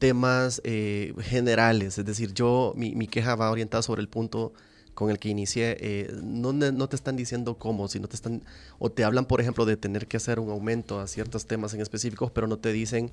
temas 0.00 0.60
eh, 0.64 1.14
generales, 1.20 1.98
es 1.98 2.04
decir, 2.06 2.32
yo, 2.34 2.72
mi, 2.76 2.96
mi, 2.96 3.06
queja 3.06 3.36
va 3.36 3.50
orientada 3.50 3.82
sobre 3.82 4.00
el 4.00 4.08
punto 4.08 4.52
con 4.94 5.10
el 5.10 5.18
que 5.18 5.28
inicié, 5.28 5.76
eh, 5.78 6.10
no, 6.22 6.52
no, 6.52 6.88
te 6.88 6.96
están 6.96 7.16
diciendo 7.16 7.58
cómo, 7.58 7.86
sino 7.86 8.08
te 8.08 8.16
están, 8.16 8.42
o 8.78 8.90
te 8.90 9.04
hablan, 9.04 9.26
por 9.26 9.40
ejemplo, 9.40 9.66
de 9.66 9.76
tener 9.76 10.08
que 10.08 10.16
hacer 10.16 10.40
un 10.40 10.50
aumento 10.50 11.00
a 11.00 11.06
ciertos 11.06 11.46
temas 11.46 11.74
en 11.74 11.82
específicos, 11.82 12.30
pero 12.32 12.46
no 12.48 12.58
te 12.58 12.72
dicen 12.72 13.12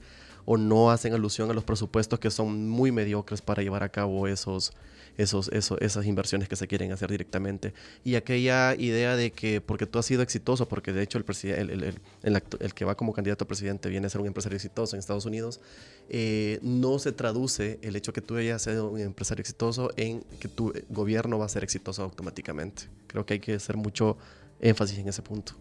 o 0.50 0.56
no 0.56 0.92
hacen 0.92 1.14
alusión 1.14 1.52
a 1.52 1.54
los 1.54 1.66
presupuestos 1.66 2.20
que 2.20 2.32
son 2.32 2.70
muy 2.70 2.90
mediocres 2.90 3.42
para 3.42 3.62
llevar 3.62 3.84
a 3.84 3.90
cabo 3.90 4.30
esos, 4.30 4.72
esos, 5.18 5.50
esas 5.52 6.06
inversiones 6.06 6.48
que 6.48 6.56
se 6.56 6.70
quieren 6.70 6.94
hacer 6.94 7.12
directamente. 7.12 7.74
Y 8.06 8.16
aquella 8.16 8.74
idea 8.76 9.18
de 9.18 9.32
que 9.32 9.60
porque 9.60 9.86
tú 9.86 10.00
has 10.00 10.06
sido 10.06 10.22
exitoso, 10.22 10.66
porque 10.70 10.94
de 10.94 11.04
hecho 11.04 11.18
el, 11.18 11.26
el, 11.44 11.84
el, 12.24 12.44
el, 12.62 12.74
que 12.74 12.86
va 12.86 12.96
como 12.96 13.12
candidato 13.12 13.44
a 13.44 13.48
presidente 13.48 13.90
viene 13.90 14.08
a 14.08 14.10
ser 14.10 14.22
un 14.22 14.28
empresario 14.28 14.56
exitoso 14.56 14.96
en 14.96 15.00
Estados 15.00 15.26
Unidos, 15.26 15.60
eh, 16.08 16.60
no 16.62 16.98
se 16.98 17.12
traduce 17.12 17.78
el 17.82 17.98
hecho 17.98 18.14
que 18.14 18.22
tú 18.22 18.38
hayas 18.38 18.62
sido 18.62 18.90
un 18.90 19.02
empresario 19.02 19.42
exitoso 19.42 19.92
en 19.98 20.22
que 20.40 20.48
tu 20.48 20.74
gobierno 20.88 21.38
va 21.38 21.46
a 21.46 21.50
ser 21.50 21.66
exitoso 21.66 22.04
automáticamente. 22.04 22.84
Creo 23.08 23.26
que 23.26 23.34
hay 23.34 23.40
que 23.42 23.56
hacer 23.56 23.76
mucho 23.76 24.18
énfasis 24.62 24.98
en 24.98 25.10
ese 25.10 25.22
punto. 25.22 25.56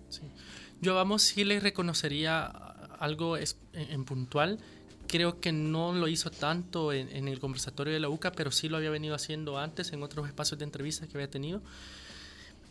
Yo 0.80 0.94
vamos, 0.94 1.24
sí 1.24 1.42
le 1.42 1.58
reconocería 1.58 2.44
algo 3.00 3.36
en 3.36 4.04
puntual 4.04 4.60
creo 5.06 5.40
que 5.40 5.52
no 5.52 5.92
lo 5.92 6.08
hizo 6.08 6.30
tanto 6.30 6.92
en, 6.92 7.28
el 7.28 7.38
conversatorio 7.38 7.92
de 7.92 8.00
la 8.00 8.08
UCA, 8.08 8.32
pero 8.32 8.50
sí 8.50 8.68
lo 8.68 8.76
había 8.76 8.90
venido 8.90 9.14
haciendo 9.14 9.58
antes 9.58 9.92
en 9.92 10.02
otros 10.02 10.26
espacios 10.26 10.58
de 10.58 10.64
entrevistas 10.64 11.08
que 11.08 11.16
había 11.16 11.30
tenido. 11.30 11.62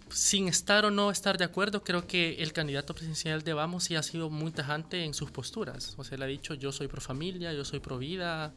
Sin 0.09 0.47
estar 0.47 0.85
o 0.85 0.91
no 0.91 1.09
estar 1.09 1.37
de 1.37 1.45
acuerdo, 1.45 1.83
creo 1.83 2.05
que 2.05 2.35
el 2.35 2.53
candidato 2.53 2.93
presidencial 2.93 3.41
de 3.43 3.53
Vamos 3.53 3.85
sí 3.85 3.95
ha 3.95 4.03
sido 4.03 4.29
muy 4.29 4.51
tajante 4.51 5.03
en 5.03 5.13
sus 5.13 5.31
posturas. 5.31 5.95
O 5.97 6.03
sea, 6.03 6.15
él 6.15 6.23
ha 6.23 6.27
dicho 6.27 6.53
yo 6.53 6.71
soy 6.71 6.87
pro 6.87 7.01
familia, 7.01 7.53
yo 7.53 7.65
soy 7.65 7.79
pro 7.79 7.97
vida, 7.97 8.53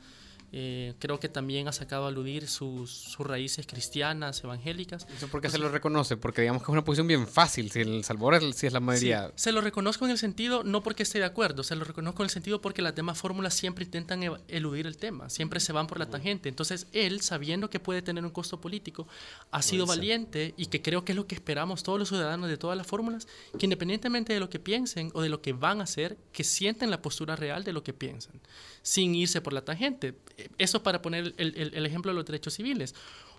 eh, 0.50 0.94
creo 0.98 1.20
que 1.20 1.28
también 1.28 1.68
ha 1.68 1.72
sacado 1.72 2.06
a 2.06 2.08
aludir 2.08 2.48
sus, 2.48 3.16
raíces 3.18 3.66
cristianas, 3.66 4.42
evangélicas. 4.42 5.06
¿Eso 5.14 5.28
por 5.28 5.42
qué 5.42 5.50
se 5.50 5.58
lo 5.58 5.68
reconoce? 5.68 6.16
Porque 6.16 6.40
digamos 6.40 6.62
que 6.62 6.66
es 6.66 6.70
una 6.70 6.84
posición 6.84 7.06
bien 7.06 7.26
fácil, 7.26 7.70
si 7.70 7.80
El 7.80 8.04
Salvador 8.04 8.54
si 8.54 8.66
es 8.66 8.72
la 8.72 8.80
mayoría. 8.80 9.30
se 9.34 9.52
lo 9.52 9.60
reconozco 9.60 10.06
en 10.06 10.12
el 10.12 10.18
sentido, 10.18 10.64
no 10.64 10.82
porque 10.82 11.02
esté 11.02 11.18
de 11.18 11.26
acuerdo, 11.26 11.62
se 11.62 11.76
lo 11.76 11.84
reconozco 11.84 12.22
en 12.22 12.26
el 12.26 12.30
sentido 12.30 12.60
porque 12.60 12.80
las 12.80 12.94
demás 12.94 13.18
fórmulas 13.18 13.54
siempre 13.54 13.84
intentan 13.84 14.22
eludir 14.48 14.86
el 14.86 14.96
tema, 14.96 15.28
siempre 15.28 15.60
se 15.60 15.72
van 15.72 15.86
por 15.86 15.98
la 15.98 16.06
tangente. 16.06 16.48
Entonces 16.48 16.86
él, 16.92 17.20
sabiendo 17.20 17.68
que 17.68 17.80
puede 17.80 18.00
tener 18.00 18.24
un 18.24 18.30
costo 18.30 18.60
político, 18.60 19.06
ha 19.50 19.60
sido 19.60 19.84
valiente 19.84 20.54
y 20.56 20.66
que 20.66 20.80
creo 20.80 21.04
que 21.04 21.12
es 21.12 21.16
lo 21.16 21.26
que 21.26 21.34
esperamos 21.34 21.82
todos 21.82 21.98
los 21.98 22.08
ciudadanos 22.08 22.48
de 22.48 22.56
todas 22.56 22.76
las 22.78 22.86
fórmulas, 22.86 23.28
que 23.58 23.66
independientemente 23.66 24.32
de 24.32 24.40
lo 24.40 24.48
que 24.48 24.58
piensen 24.58 25.10
o 25.14 25.20
de 25.20 25.28
lo 25.28 25.42
que 25.42 25.52
van 25.52 25.80
a 25.80 25.84
hacer, 25.84 26.16
que 26.32 26.44
sienten 26.44 26.90
la 26.90 27.02
postura 27.02 27.36
real 27.36 27.64
de 27.64 27.72
lo 27.72 27.82
que 27.82 27.92
piensan, 27.92 28.40
sin 28.82 29.14
irse 29.14 29.40
por 29.40 29.52
la 29.52 29.62
tangente 29.62 30.14
eso 30.58 30.82
para 30.82 31.02
poner 31.02 31.34
el, 31.36 31.86
ejemplo 31.86 32.10
de 32.10 32.16
los 32.16 32.24
derechos 32.24 32.54
civiles. 32.54 32.94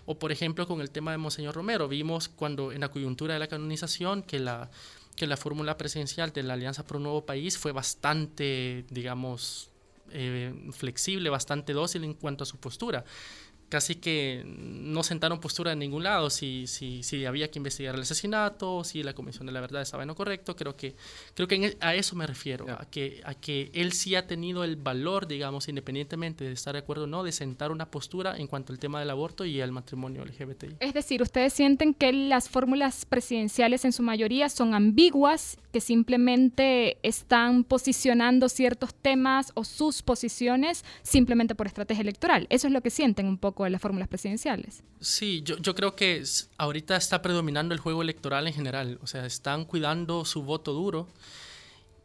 O 0.06 0.18
por 0.18 0.32
ejemplo 0.32 0.66
con 0.66 0.80
el 0.80 0.90
tema 0.90 1.12
de 1.12 1.18
Monseñor 1.18 1.54
Romero, 1.54 1.88
vimos 1.88 2.28
cuando 2.28 2.72
en 2.72 2.80
la 2.80 2.90
coyuntura 2.90 3.34
de 3.34 3.40
la 3.40 3.48
canonización 3.48 4.22
que 4.22 4.38
la, 4.38 4.70
que 5.16 5.26
la 5.26 5.36
fórmula 5.36 5.76
presidencial 5.76 6.32
de 6.32 6.42
la 6.42 6.54
Alianza 6.54 6.84
un 6.92 7.02
Nuevo 7.02 7.26
País 7.26 7.58
fue 7.58 7.72
bastante, 7.72 8.84
digamos, 8.90 9.70
eh, 10.12 10.52
flexible, 10.72 11.30
bastante 11.30 11.72
dócil 11.72 12.04
en 12.04 12.14
cuanto 12.14 12.44
a 12.44 12.46
su 12.46 12.58
postura 12.58 13.04
casi 13.70 13.94
que 13.94 14.42
no 14.44 15.02
sentaron 15.02 15.40
postura 15.40 15.72
en 15.72 15.78
ningún 15.78 16.02
lado, 16.02 16.28
si, 16.28 16.66
si, 16.66 17.02
si 17.02 17.24
había 17.24 17.50
que 17.50 17.60
investigar 17.60 17.94
el 17.94 18.02
asesinato, 18.02 18.84
si 18.84 19.02
la 19.02 19.14
Comisión 19.14 19.46
de 19.46 19.52
la 19.52 19.60
Verdad 19.60 19.80
estaba 19.80 20.02
en 20.02 20.08
lo 20.08 20.16
correcto, 20.16 20.56
creo 20.56 20.76
que, 20.76 20.96
creo 21.34 21.46
que 21.46 21.54
e, 21.54 21.76
a 21.80 21.94
eso 21.94 22.16
me 22.16 22.26
refiero, 22.26 22.66
a, 22.68 22.84
que, 22.90 23.22
a 23.24 23.34
que 23.34 23.70
él 23.72 23.92
sí 23.92 24.16
ha 24.16 24.26
tenido 24.26 24.64
el 24.64 24.74
valor, 24.74 25.28
digamos, 25.28 25.68
independientemente 25.68 26.44
de 26.44 26.52
estar 26.52 26.74
de 26.74 26.80
acuerdo 26.80 27.04
o 27.04 27.06
no, 27.06 27.22
de 27.22 27.30
sentar 27.30 27.70
una 27.70 27.90
postura 27.90 28.36
en 28.36 28.48
cuanto 28.48 28.72
al 28.72 28.80
tema 28.80 28.98
del 28.98 29.08
aborto 29.08 29.44
y 29.44 29.60
el 29.60 29.70
matrimonio 29.70 30.24
LGBTI. 30.24 30.76
Es 30.80 30.92
decir, 30.92 31.22
ustedes 31.22 31.52
sienten 31.52 31.94
que 31.94 32.12
las 32.12 32.48
fórmulas 32.48 33.06
presidenciales 33.06 33.84
en 33.84 33.92
su 33.92 34.02
mayoría 34.02 34.48
son 34.48 34.74
ambiguas, 34.74 35.58
que 35.72 35.80
simplemente 35.80 36.98
están 37.04 37.62
posicionando 37.62 38.48
ciertos 38.48 38.92
temas 38.94 39.52
o 39.54 39.62
sus 39.62 40.02
posiciones 40.02 40.84
simplemente 41.02 41.54
por 41.54 41.68
estrategia 41.68 42.02
electoral. 42.02 42.48
Eso 42.50 42.66
es 42.66 42.72
lo 42.72 42.80
que 42.80 42.90
sienten 42.90 43.26
un 43.26 43.38
poco 43.38 43.59
de 43.64 43.70
las 43.70 43.80
fórmulas 43.80 44.08
presidenciales. 44.08 44.82
Sí, 45.00 45.42
yo, 45.44 45.74
creo 45.74 45.94
que 45.94 46.22
ahorita 46.58 46.96
está 46.96 47.22
predominando 47.22 47.74
el 47.74 47.80
juego 47.80 48.02
electoral 48.02 48.46
en 48.46 48.54
general, 48.54 48.98
o 49.02 49.06
sea, 49.06 49.26
están 49.26 49.64
cuidando 49.64 50.24
su 50.24 50.42
voto 50.42 50.72
duro 50.72 51.08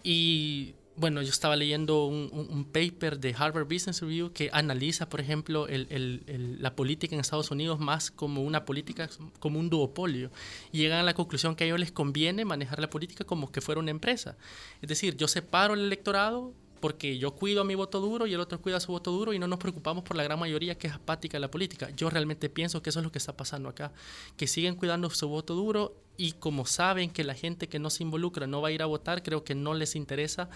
y 0.04 0.76
bueno, 0.98 1.22
yo 1.22 1.30
estaba 1.30 1.56
leyendo 1.56 2.06
un, 2.06 2.66
paper 2.72 3.20
de 3.20 3.36
Harvard 3.38 3.66
Business 3.66 4.02
Review 4.02 4.32
que 4.32 4.50
analiza, 4.54 5.10
por 5.10 5.20
ejemplo, 5.20 5.68
la 5.68 6.76
política 6.76 7.16
en 7.16 7.22
Estados 7.22 7.52
Unidos 7.52 7.80
más 7.80 8.12
como 8.12 8.44
una 8.44 8.64
política, 8.64 9.10
como 9.40 9.60
un 9.60 9.70
duopolio. 9.70 10.32
Y 10.72 10.80
llegan 10.80 11.00
a 11.00 11.04
la 11.04 11.14
conclusión 11.14 11.56
que 11.56 11.66
a 11.66 11.68
ellos 11.68 11.80
les 11.80 11.92
conviene 11.92 12.46
manejar 12.46 12.80
la 12.80 12.90
política 12.90 13.26
como 13.26 13.52
que 13.52 13.60
fuera 13.60 13.80
una 13.80 13.92
empresa. 13.92 14.38
Es 14.82 14.88
decir, 14.88 15.18
yo 15.18 15.28
separo 15.28 15.74
el 15.74 15.82
electorado 15.82 16.54
porque 16.86 17.18
yo 17.18 17.32
cuido 17.32 17.62
a 17.62 17.64
mi 17.64 17.74
voto 17.74 18.00
duro 18.00 18.28
y 18.28 18.36
el 18.36 18.40
otro 18.40 18.62
cuida 18.62 18.80
su 18.80 18.92
voto 18.92 19.10
duro 19.10 19.34
y 19.34 19.40
no 19.40 19.48
nos 19.48 19.58
preocupamos 19.58 20.04
por 20.04 20.16
la 20.16 20.24
gran 20.24 20.38
mayoría 20.38 20.78
que 20.78 20.86
es 20.86 20.94
apática 20.94 21.36
en 21.38 21.42
la 21.42 21.50
política. 21.50 21.90
Yo 21.98 22.12
realmente 22.12 22.48
pienso 22.48 22.84
que 22.84 22.92
eso 22.92 23.00
es 23.00 23.04
lo 23.04 23.12
que 23.12 23.18
está 23.18 23.36
pasando 23.36 23.70
acá, 23.70 23.92
que 24.38 24.46
siguen 24.46 24.76
cuidando 24.76 25.10
su 25.10 25.28
voto 25.28 25.56
duro 25.56 25.96
y 26.16 26.34
como 26.34 26.68
saben 26.68 27.10
que 27.10 27.24
la 27.24 27.34
gente 27.34 27.68
que 27.68 27.80
no 27.80 27.90
se 27.90 28.04
involucra 28.04 28.46
no 28.46 28.62
va 28.62 28.68
a 28.68 28.72
ir 28.72 28.84
a 28.84 28.86
votar, 28.86 29.24
creo 29.24 29.44
que 29.44 29.56
no 29.56 29.74
les 29.74 29.96
interesa 29.96 30.48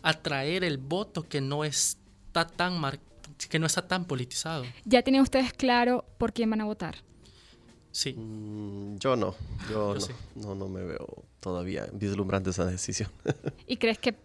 atraer 0.00 0.64
el 0.64 0.78
voto 0.78 1.28
que 1.28 1.42
no 1.42 1.66
está 1.66 2.46
tan 2.46 2.80
que 3.50 3.58
no 3.58 3.66
está 3.66 3.86
tan 3.86 4.06
politizado. 4.06 4.64
¿Ya 4.86 5.02
tienen 5.02 5.20
ustedes 5.20 5.52
claro 5.52 6.06
por 6.16 6.32
quién 6.32 6.48
van 6.48 6.62
a 6.62 6.64
votar? 6.64 6.96
Sí. 7.92 8.14
Mm, 8.14 8.96
yo 8.96 9.16
no, 9.16 9.34
yo, 9.68 9.96
no, 9.96 10.08
no, 10.46 10.54
no 10.54 10.68
me 10.70 10.82
veo 10.82 11.24
todavía 11.40 11.86
vislumbrando 11.92 12.48
esa 12.48 12.64
decisión. 12.64 13.10
¿Y 13.66 13.76
crees 13.76 13.98
que 13.98 14.16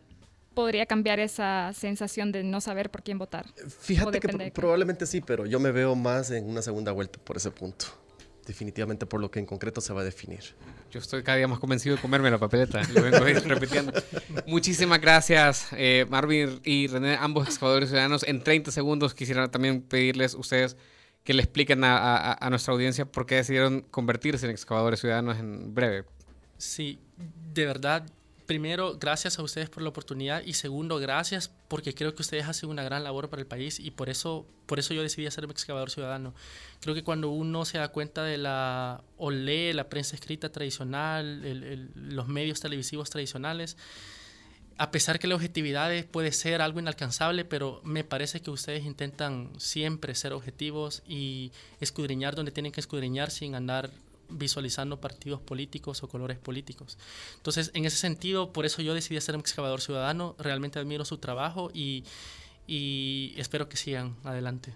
podría 0.60 0.86
cambiar 0.86 1.22
esa 1.22 1.72
sensación 1.74 2.34
de 2.34 2.44
no 2.44 2.60
saber 2.60 2.92
por 2.92 3.02
quién 3.02 3.18
votar. 3.18 3.46
Fíjate 3.80 4.20
que 4.20 4.52
probablemente 4.52 5.06
sí, 5.06 5.22
pero 5.22 5.46
yo 5.46 5.58
me 5.58 5.72
veo 5.72 5.96
más 5.96 6.32
en 6.32 6.50
una 6.50 6.62
segunda 6.62 6.92
vuelta 6.92 7.18
por 7.24 7.38
ese 7.38 7.50
punto. 7.50 7.86
Definitivamente 8.46 9.06
por 9.06 9.22
lo 9.22 9.32
que 9.32 9.40
en 9.40 9.46
concreto 9.46 9.80
se 9.80 9.94
va 9.94 10.02
a 10.02 10.04
definir. 10.04 10.42
Yo 10.92 11.00
estoy 11.00 11.24
cada 11.24 11.38
día 11.38 11.48
más 11.48 11.60
convencido 11.60 11.96
de 11.96 12.02
comerme 12.02 12.30
la 12.30 12.40
papeleta. 12.40 12.82
Lo 12.94 13.04
vengo 13.04 13.20
repitiendo. 13.46 13.94
Muchísimas 14.48 15.00
gracias, 15.00 15.68
eh, 15.72 16.06
Marvin 16.10 16.60
y 16.66 16.88
René, 16.88 17.16
ambos 17.16 17.48
excavadores 17.48 17.88
ciudadanos. 17.88 18.24
En 18.28 18.44
30 18.44 18.72
segundos 18.72 19.14
quisiera 19.14 19.50
también 19.50 19.82
pedirles 19.82 20.34
ustedes 20.34 20.76
que 21.24 21.34
le 21.34 21.42
expliquen 21.42 21.86
a, 21.86 22.34
a 22.34 22.50
nuestra 22.50 22.74
audiencia 22.74 23.06
por 23.06 23.26
qué 23.26 23.36
decidieron 23.36 23.80
convertirse 23.92 24.46
en 24.46 24.52
excavadores 24.52 25.00
ciudadanos 25.00 25.38
en 25.38 25.74
breve. 25.74 26.04
Sí, 26.58 27.00
de 27.54 27.66
verdad, 27.66 28.04
primero, 28.50 28.98
gracias 28.98 29.38
a 29.38 29.44
ustedes 29.44 29.70
por 29.70 29.84
la 29.84 29.90
oportunidad 29.90 30.42
y 30.44 30.54
segundo, 30.54 30.98
gracias 30.98 31.52
porque 31.68 31.94
creo 31.94 32.16
que 32.16 32.24
ustedes 32.24 32.48
hacen 32.48 32.68
una 32.68 32.82
gran 32.82 33.04
labor 33.04 33.30
para 33.30 33.42
el 33.42 33.46
país 33.46 33.80
y 33.80 33.92
por 33.92 34.10
eso, 34.10 34.48
por 34.66 34.80
eso 34.80 34.92
yo 34.96 35.04
decidí 35.04 35.30
ser 35.30 35.44
excavador 35.44 35.92
ciudadano. 35.92 36.34
Creo 36.82 36.96
que 36.96 37.04
cuando 37.04 37.30
uno 37.30 37.64
se 37.66 37.78
da 37.78 37.90
cuenta 37.90 38.24
de 38.24 38.40
la, 38.40 39.04
o 39.18 39.30
lee 39.30 39.72
la 39.74 39.88
prensa 39.88 40.16
escrita 40.16 40.52
tradicional, 40.52 41.44
los 41.94 42.28
medios 42.28 42.60
televisivos 42.60 43.12
tradicionales, 43.12 43.78
a 44.80 44.90
pesar 44.90 45.20
que 45.20 45.28
la 45.28 45.36
objetividad 45.36 45.92
puede 46.06 46.32
ser 46.32 46.64
algo 46.64 46.80
inalcanzable, 46.80 47.46
pero 47.46 47.82
me 47.84 48.04
parece 48.04 48.42
que 48.42 48.50
ustedes 48.50 48.84
intentan 48.84 49.52
siempre 49.60 50.16
ser 50.16 50.34
objetivos 50.34 51.04
y 51.08 51.52
escudriñar 51.82 52.34
donde 52.34 52.52
tienen 52.52 52.72
que 52.72 52.80
escudriñar 52.80 53.30
sin 53.30 53.54
andar 53.54 53.92
visualizando 54.30 55.00
partidos 55.00 55.42
políticos 55.42 56.04
o 56.04 56.08
colores 56.08 56.38
políticos. 56.38 56.98
Entonces, 57.38 57.72
en 57.74 57.86
ese 57.86 57.98
sentido, 57.98 58.54
por 58.54 58.66
eso 58.66 58.82
yo 58.82 58.94
decidí 58.94 59.20
ser 59.22 59.36
un 59.36 59.42
excavador 59.42 59.82
ciudadano, 59.82 60.36
realmente 60.40 60.80
admiro 60.80 61.06
su 61.06 61.18
trabajo 61.18 61.72
y, 61.74 62.04
y 62.68 63.34
espero 63.38 63.70
que 63.70 63.78
sigan 63.78 64.16
adelante. 64.24 64.74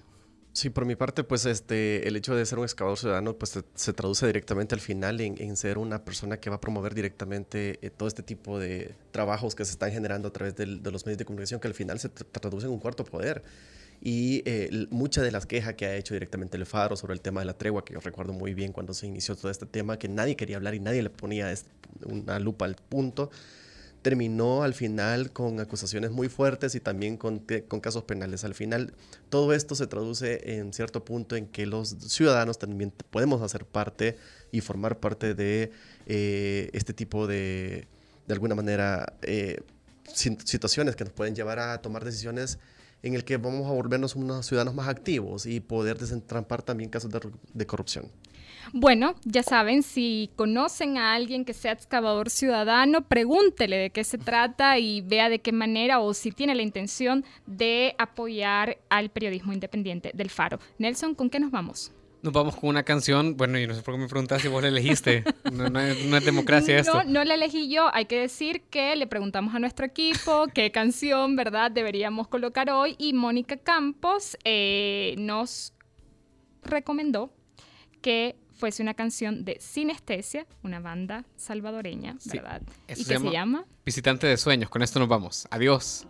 Sí, 0.53 0.69
por 0.69 0.85
mi 0.85 0.95
parte, 0.95 1.23
pues 1.23 1.47
este, 1.47 2.07
el 2.07 2.15
hecho 2.15 2.35
de 2.35 2.45
ser 2.45 2.59
un 2.59 2.65
excavador 2.65 2.99
ciudadano, 2.99 3.35
pues 3.35 3.59
se, 3.73 3.93
traduce 3.93 4.27
directamente 4.27 4.75
al 4.75 4.81
final 4.81 5.19
en, 5.19 5.57
ser 5.57 5.79
una 5.79 6.05
persona 6.05 6.37
que 6.37 6.51
va 6.51 6.57
a 6.57 6.61
promover 6.61 6.93
directamente 6.93 7.79
eh, 7.81 7.89
todo 7.89 8.07
este 8.07 8.21
tipo 8.21 8.59
de 8.59 8.93
trabajos 9.09 9.55
que 9.55 9.65
se 9.65 9.71
están 9.71 9.91
generando 9.91 10.27
a 10.27 10.31
través 10.31 10.55
de 10.55 10.67
los 10.67 11.07
medios 11.07 11.17
de 11.17 11.25
comunicación, 11.25 11.59
que 11.59 11.67
al 11.67 11.73
final 11.73 11.99
se 11.99 12.09
traduce 12.09 12.67
en 12.67 12.71
un 12.71 12.79
cuarto 12.79 13.03
poder 13.03 13.43
y 14.05 14.43
eh, 14.45 14.87
muchas 14.89 15.23
de 15.23 15.31
las 15.31 15.45
quejas 15.45 15.75
que 15.75 15.85
ha 15.85 15.95
hecho 15.95 16.13
directamente 16.13 16.57
el 16.57 16.65
Faro 16.65 16.97
sobre 16.97 17.13
el 17.13 17.21
tema 17.21 17.39
de 17.39 17.45
la 17.45 17.53
tregua, 17.53 17.85
que 17.85 17.93
yo 17.93 18.01
recuerdo 18.01 18.33
muy 18.33 18.53
bien 18.53 18.73
cuando 18.73 18.93
se 18.93 19.07
inició 19.07 19.37
todo 19.37 19.49
este 19.49 19.65
tema, 19.65 19.97
que 19.97 20.09
nadie 20.09 20.35
quería 20.35 20.57
hablar 20.57 20.75
y 20.75 20.81
nadie 20.81 21.01
le 21.01 21.09
ponía 21.09 21.53
una 22.05 22.37
lupa 22.37 22.65
al 22.65 22.75
punto, 22.75 23.31
terminó 24.01 24.63
al 24.63 24.73
final 24.73 25.31
con 25.31 25.61
acusaciones 25.61 26.11
muy 26.11 26.27
fuertes 26.27 26.75
y 26.75 26.81
también 26.81 27.15
con, 27.15 27.45
con, 27.69 27.79
casos 27.79 28.03
penales. 28.03 28.43
Al 28.43 28.55
final, 28.55 28.93
todo 29.29 29.53
esto 29.53 29.73
se 29.73 29.87
traduce 29.87 30.57
en 30.57 30.73
cierto 30.73 31.05
punto 31.05 31.37
en 31.37 31.47
que 31.47 31.65
los 31.65 31.95
ciudadanos 32.09 32.59
también 32.59 32.91
podemos 33.09 33.41
hacer 33.41 33.63
parte 33.63 34.17
y 34.51 34.59
formar 34.59 34.99
parte 34.99 35.33
de 35.33 35.71
eh, 36.07 36.69
este 36.73 36.91
tipo 36.91 37.25
de, 37.25 37.87
de 38.27 38.33
alguna 38.33 38.53
manera, 38.53 39.13
eh, 39.21 39.61
situaciones 40.03 40.97
que 40.97 41.05
nos 41.05 41.13
pueden 41.13 41.35
llevar 41.35 41.59
a 41.59 41.81
tomar 41.81 42.03
decisiones 42.03 42.59
en 43.03 43.13
el 43.13 43.25
que 43.25 43.37
vamos 43.37 43.67
a 43.67 43.73
volvernos 43.73 44.15
unos 44.15 44.45
ciudadanos 44.45 44.73
más 44.73 44.87
activos 44.87 45.45
y 45.45 45.59
poder 45.59 45.97
desentrampar 45.97 46.63
también 46.63 46.89
casos 46.89 47.11
de, 47.53 47.65
corrupción. 47.67 48.09
Bueno, 48.71 49.15
ya 49.25 49.43
saben, 49.43 49.83
si 49.83 50.31
conocen 50.37 50.97
a 50.97 51.13
alguien 51.13 51.43
que 51.43 51.53
sea 51.53 51.73
excavador 51.73 52.29
ciudadano, 52.29 53.05
pregúntele 53.07 53.75
de 53.75 53.89
qué 53.89 54.05
se 54.05 54.17
trata 54.17 54.79
y 54.79 55.01
vea 55.01 55.27
de 55.27 55.39
qué 55.39 55.51
manera 55.51 55.99
o 55.99 56.13
si 56.13 56.31
tiene 56.31 56.55
la 56.55 56.61
intención 56.61 57.25
de 57.45 57.93
apoyar 57.97 58.77
al 58.89 59.09
periodismo 59.09 59.51
independiente 59.51 60.11
del 60.13 60.29
Faro. 60.29 60.59
Nelson, 60.79 61.13
¿con 61.13 61.29
qué 61.29 61.41
nos 61.41 61.51
vamos? 61.51 61.91
Nos 62.23 62.31
vamos 62.31 62.55
con 62.55 62.69
una 62.69 62.83
canción, 62.83 63.35
bueno, 63.35 63.59
y 63.59 63.67
no 63.67 63.75
sé 63.75 63.81
por 63.81 63.93
qué 63.93 63.99
me 63.99 64.07
preguntas 64.07 64.41
si 64.41 64.47
vos 64.47 64.61
la 64.61 64.69
elegiste. 64.69 65.25
No, 65.51 65.77
es, 65.81 66.25
democracia 66.25 66.79
esto. 66.79 67.03
No, 67.03 67.03
no 67.03 67.23
la 67.25 67.33
elegí 67.33 67.69
yo. 67.69 67.93
Hay 67.93 68.05
que 68.05 68.17
decir 68.17 68.61
que 68.69 68.95
le 68.95 69.07
preguntamos 69.07 69.53
a 69.53 69.59
nuestro 69.59 69.85
equipo 69.85 70.47
qué 70.53 70.71
canción, 70.71 71.35
¿verdad?, 71.35 71.69
deberíamos 71.69 72.29
colocar 72.29 72.69
hoy. 72.69 72.95
Y 72.97 73.11
Mónica 73.11 73.57
Campos 73.57 74.37
eh, 74.45 75.15
nos 75.17 75.73
recomendó 76.63 77.33
que 78.01 78.37
fuese 78.53 78.81
una 78.81 78.93
canción 78.93 79.43
de 79.43 79.57
Sinestesia, 79.59 80.47
una 80.63 80.79
banda 80.79 81.25
salvadoreña, 81.35 82.15
¿verdad? 82.31 82.61
¿Y 82.87 83.03
qué 83.03 83.19
se 83.19 83.31
llama? 83.31 83.65
Visitante 83.85 84.27
de 84.27 84.37
sueños. 84.37 84.69
Con 84.69 84.81
esto 84.81 84.97
nos 84.97 85.09
vamos. 85.09 85.45
Adiós. 85.51 86.07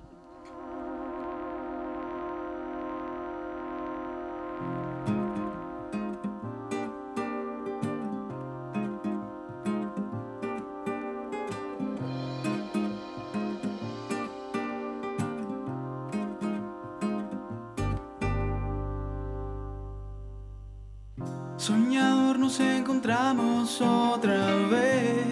Otra 23.82 24.56
vez. 24.70 25.26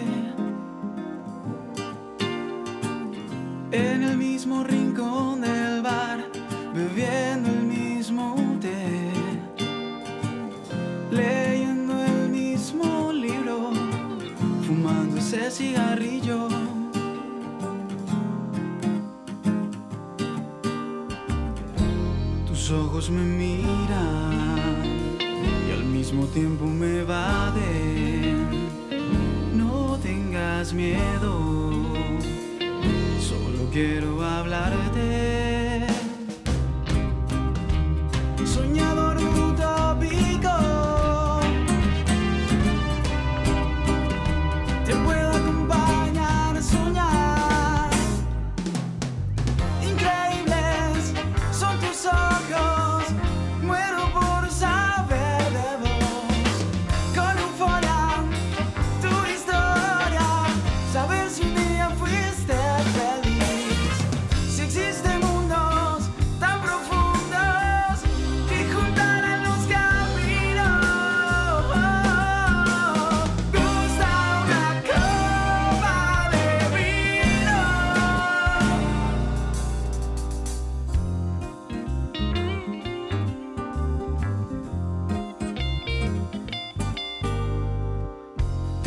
En 3.70 4.02
el 4.02 4.16
mismo 4.16 4.64
rincón 4.64 5.42
del 5.42 5.82
bar, 5.82 6.30
bebiendo 6.74 7.50
el 7.50 7.62
mismo 7.62 8.34
té, 8.60 9.10
leyendo 11.10 12.02
el 12.02 12.28
mismo 12.30 13.12
libro, 13.12 13.70
fumando 14.66 15.18
ese 15.18 15.50
cigarrillo. 15.50 16.48
Tus 22.46 22.70
ojos 22.70 23.10
me 23.10 23.22
miran 23.22 24.41
mismo 26.12 26.26
tiempo 26.26 26.66
me 26.66 27.00
evaden 27.00 28.68
miedo, 30.74 31.40
solo 33.18 33.68
quiero 33.72 34.22
hablarte. 34.22 34.91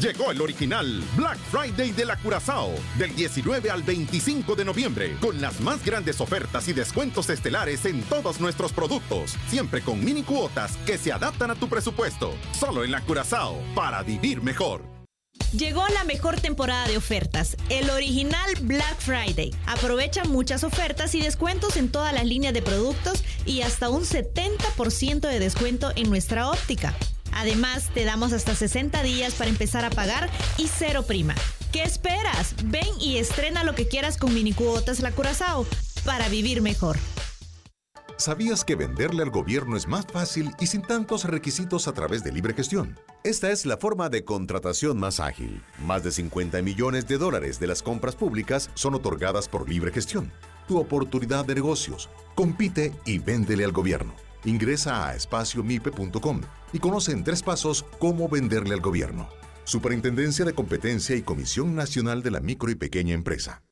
Llegó 0.00 0.30
el 0.30 0.40
original 0.40 1.02
Black 1.16 1.38
Friday 1.50 1.90
de 1.90 2.04
la 2.04 2.16
Curazao 2.16 2.72
del 2.96 3.16
19 3.16 3.68
al 3.68 3.82
25 3.82 4.54
de 4.54 4.64
noviembre 4.64 5.16
con 5.20 5.40
las 5.40 5.60
más 5.60 5.84
grandes 5.84 6.20
ofertas 6.20 6.68
y 6.68 6.72
descuentos 6.72 7.28
estelares 7.30 7.84
en 7.84 8.02
todos 8.02 8.38
nuestros 8.40 8.72
productos, 8.72 9.36
siempre 9.48 9.80
con 9.80 10.04
mini 10.04 10.22
cuotas 10.22 10.76
que 10.86 10.98
se 10.98 11.12
adaptan 11.12 11.50
a 11.50 11.56
tu 11.56 11.68
presupuesto. 11.68 12.32
Solo 12.52 12.84
en 12.84 12.92
la 12.92 13.00
Curazao 13.00 13.60
para 13.74 14.04
vivir 14.04 14.40
mejor. 14.40 14.82
Llegó 15.52 15.84
la 15.88 16.04
mejor 16.04 16.40
temporada 16.40 16.86
de 16.86 16.96
ofertas, 16.96 17.56
el 17.68 17.90
original 17.90 18.52
Black 18.62 19.00
Friday. 19.00 19.52
Aprovecha 19.66 20.22
muchas 20.24 20.62
ofertas 20.62 21.14
y 21.16 21.22
descuentos 21.22 21.76
en 21.76 21.90
todas 21.90 22.12
las 22.12 22.24
líneas 22.24 22.54
de 22.54 22.62
productos 22.62 23.24
y 23.46 23.62
hasta 23.62 23.88
un 23.88 24.02
70% 24.02 25.20
de 25.20 25.38
descuento 25.40 25.90
en 25.96 26.08
nuestra 26.08 26.50
óptica. 26.50 26.94
Además, 27.38 27.90
te 27.94 28.04
damos 28.04 28.32
hasta 28.32 28.56
60 28.56 29.00
días 29.04 29.34
para 29.34 29.48
empezar 29.48 29.84
a 29.84 29.90
pagar 29.90 30.28
y 30.56 30.66
cero 30.66 31.04
prima. 31.06 31.36
¿Qué 31.72 31.84
esperas? 31.84 32.56
Ven 32.64 32.88
y 33.00 33.18
estrena 33.18 33.62
lo 33.62 33.76
que 33.76 33.86
quieras 33.86 34.18
con 34.18 34.34
mini 34.34 34.52
cuotas 34.52 34.98
La 34.98 35.12
Curazao 35.12 35.64
para 36.04 36.28
vivir 36.28 36.62
mejor. 36.62 36.96
¿Sabías 38.16 38.64
que 38.64 38.74
venderle 38.74 39.22
al 39.22 39.30
gobierno 39.30 39.76
es 39.76 39.86
más 39.86 40.04
fácil 40.12 40.50
y 40.58 40.66
sin 40.66 40.82
tantos 40.82 41.22
requisitos 41.22 41.86
a 41.86 41.92
través 41.92 42.24
de 42.24 42.32
libre 42.32 42.54
gestión? 42.54 42.98
Esta 43.22 43.52
es 43.52 43.64
la 43.66 43.76
forma 43.76 44.08
de 44.08 44.24
contratación 44.24 44.98
más 44.98 45.20
ágil. 45.20 45.62
Más 45.86 46.02
de 46.02 46.10
50 46.10 46.60
millones 46.62 47.06
de 47.06 47.18
dólares 47.18 47.60
de 47.60 47.68
las 47.68 47.84
compras 47.84 48.16
públicas 48.16 48.68
son 48.74 48.96
otorgadas 48.96 49.46
por 49.48 49.68
libre 49.68 49.92
gestión. 49.92 50.32
Tu 50.66 50.76
oportunidad 50.76 51.44
de 51.44 51.54
negocios. 51.54 52.10
Compite 52.34 52.92
y 53.04 53.20
véndele 53.20 53.64
al 53.64 53.70
gobierno. 53.70 54.12
Ingresa 54.44 55.06
a 55.06 55.14
espaciomipe.com 55.14 56.40
y 56.72 56.78
conoce 56.78 57.12
en 57.12 57.24
tres 57.24 57.42
pasos 57.42 57.84
cómo 57.98 58.28
venderle 58.28 58.74
al 58.74 58.80
gobierno. 58.80 59.28
Superintendencia 59.64 60.44
de 60.44 60.54
Competencia 60.54 61.14
y 61.16 61.22
Comisión 61.22 61.74
Nacional 61.74 62.22
de 62.22 62.30
la 62.30 62.40
Micro 62.40 62.70
y 62.70 62.74
Pequeña 62.74 63.14
Empresa. 63.14 63.62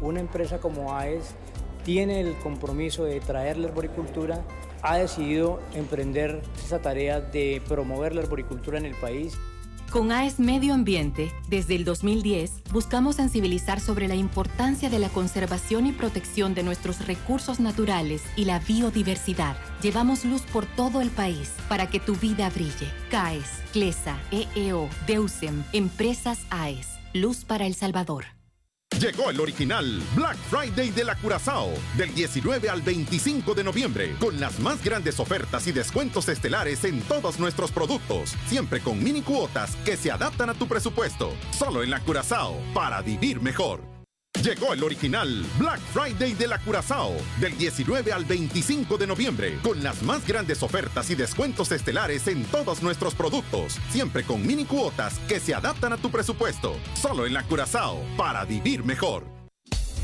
Una 0.00 0.18
empresa 0.18 0.58
como 0.58 0.96
AES 0.96 1.36
tiene 1.84 2.22
el 2.22 2.36
compromiso 2.38 3.04
de 3.04 3.20
traer 3.20 3.56
la 3.56 3.68
arboricultura, 3.68 4.44
ha 4.82 4.96
decidido 4.96 5.60
emprender 5.74 6.42
esa 6.58 6.82
tarea 6.82 7.20
de 7.20 7.62
promover 7.68 8.16
la 8.16 8.22
arboricultura 8.22 8.78
en 8.78 8.86
el 8.86 8.96
país. 8.96 9.38
Con 9.94 10.10
AES 10.10 10.40
Medio 10.40 10.74
Ambiente, 10.74 11.30
desde 11.46 11.76
el 11.76 11.84
2010, 11.84 12.64
buscamos 12.72 13.14
sensibilizar 13.14 13.78
sobre 13.78 14.08
la 14.08 14.16
importancia 14.16 14.90
de 14.90 14.98
la 14.98 15.08
conservación 15.08 15.86
y 15.86 15.92
protección 15.92 16.52
de 16.52 16.64
nuestros 16.64 17.06
recursos 17.06 17.60
naturales 17.60 18.20
y 18.34 18.44
la 18.44 18.58
biodiversidad. 18.58 19.56
Llevamos 19.82 20.24
luz 20.24 20.42
por 20.52 20.66
todo 20.66 21.00
el 21.00 21.10
país 21.10 21.52
para 21.68 21.88
que 21.90 22.00
tu 22.00 22.16
vida 22.16 22.50
brille. 22.50 22.90
CAES, 23.08 23.46
CLESA, 23.72 24.18
EEO, 24.32 24.88
DEUSEM, 25.06 25.62
Empresas 25.72 26.40
AES. 26.50 26.88
Luz 27.12 27.44
para 27.44 27.64
El 27.64 27.76
Salvador. 27.76 28.24
Llegó 29.00 29.28
el 29.28 29.40
original 29.40 30.02
Black 30.14 30.36
Friday 30.48 30.90
de 30.90 31.04
la 31.04 31.16
Curazao 31.16 31.70
del 31.96 32.14
19 32.14 32.68
al 32.68 32.80
25 32.80 33.54
de 33.54 33.64
noviembre 33.64 34.14
con 34.20 34.38
las 34.38 34.58
más 34.60 34.82
grandes 34.82 35.18
ofertas 35.20 35.66
y 35.66 35.72
descuentos 35.72 36.28
estelares 36.28 36.84
en 36.84 37.00
todos 37.02 37.38
nuestros 37.38 37.72
productos, 37.72 38.34
siempre 38.46 38.80
con 38.80 39.02
mini 39.02 39.22
cuotas 39.22 39.76
que 39.84 39.96
se 39.96 40.10
adaptan 40.10 40.50
a 40.50 40.54
tu 40.54 40.66
presupuesto. 40.68 41.32
Solo 41.58 41.82
en 41.82 41.90
la 41.90 42.00
Curazao 42.00 42.56
para 42.72 43.02
vivir 43.02 43.40
mejor. 43.40 43.93
Llegó 44.44 44.74
el 44.74 44.82
original 44.82 45.42
Black 45.58 45.80
Friday 45.94 46.34
de 46.34 46.46
la 46.46 46.58
Curazao 46.58 47.14
del 47.40 47.56
19 47.56 48.12
al 48.12 48.26
25 48.26 48.98
de 48.98 49.06
noviembre 49.06 49.58
con 49.62 49.82
las 49.82 50.02
más 50.02 50.26
grandes 50.26 50.62
ofertas 50.62 51.08
y 51.08 51.14
descuentos 51.14 51.72
estelares 51.72 52.28
en 52.28 52.44
todos 52.44 52.82
nuestros 52.82 53.14
productos, 53.14 53.80
siempre 53.88 54.22
con 54.22 54.46
mini 54.46 54.66
cuotas 54.66 55.18
que 55.20 55.40
se 55.40 55.54
adaptan 55.54 55.94
a 55.94 55.96
tu 55.96 56.10
presupuesto. 56.10 56.76
Solo 56.92 57.24
en 57.24 57.32
la 57.32 57.42
Curazao 57.44 58.02
para 58.18 58.44
vivir 58.44 58.84
mejor. 58.84 59.33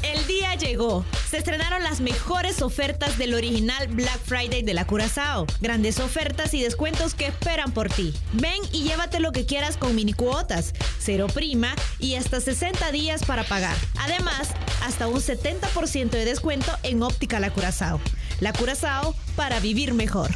El 0.02 0.26
día 0.26 0.54
llegó. 0.54 1.04
Se 1.28 1.38
estrenaron 1.38 1.82
las 1.82 2.00
mejores 2.00 2.62
ofertas 2.62 3.18
del 3.18 3.34
original 3.34 3.88
Black 3.88 4.18
Friday 4.24 4.62
de 4.62 4.74
la 4.74 4.86
Curazao. 4.86 5.46
Grandes 5.60 6.00
ofertas 6.00 6.54
y 6.54 6.62
descuentos 6.62 7.14
que 7.14 7.26
esperan 7.26 7.72
por 7.72 7.88
ti. 7.88 8.14
Ven 8.32 8.60
y 8.72 8.82
llévate 8.84 9.20
lo 9.20 9.32
que 9.32 9.46
quieras 9.46 9.76
con 9.76 9.94
mini 9.94 10.12
cuotas, 10.12 10.72
cero 10.98 11.26
prima 11.32 11.74
y 11.98 12.14
hasta 12.14 12.40
60 12.40 12.90
días 12.92 13.24
para 13.24 13.44
pagar. 13.44 13.76
Además, 13.98 14.50
hasta 14.82 15.06
un 15.06 15.20
70% 15.20 16.10
de 16.10 16.24
descuento 16.24 16.72
en 16.82 17.02
óptica 17.02 17.38
La 17.38 17.50
Curazao. 17.50 18.00
La 18.40 18.52
Curazao 18.52 19.14
para 19.36 19.60
vivir 19.60 19.92
mejor. 19.92 20.30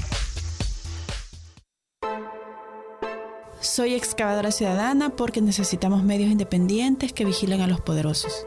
Soy 3.61 3.94
excavadora 3.94 4.53
ciudadana 4.53 5.16
porque 5.16 5.40
necesitamos 5.40 6.05
medios 6.05 6.31
independientes 6.31 7.14
que 7.14 7.24
vigilen 7.24 7.62
a 7.62 7.66
los 7.66 7.81
poderosos. 7.81 8.46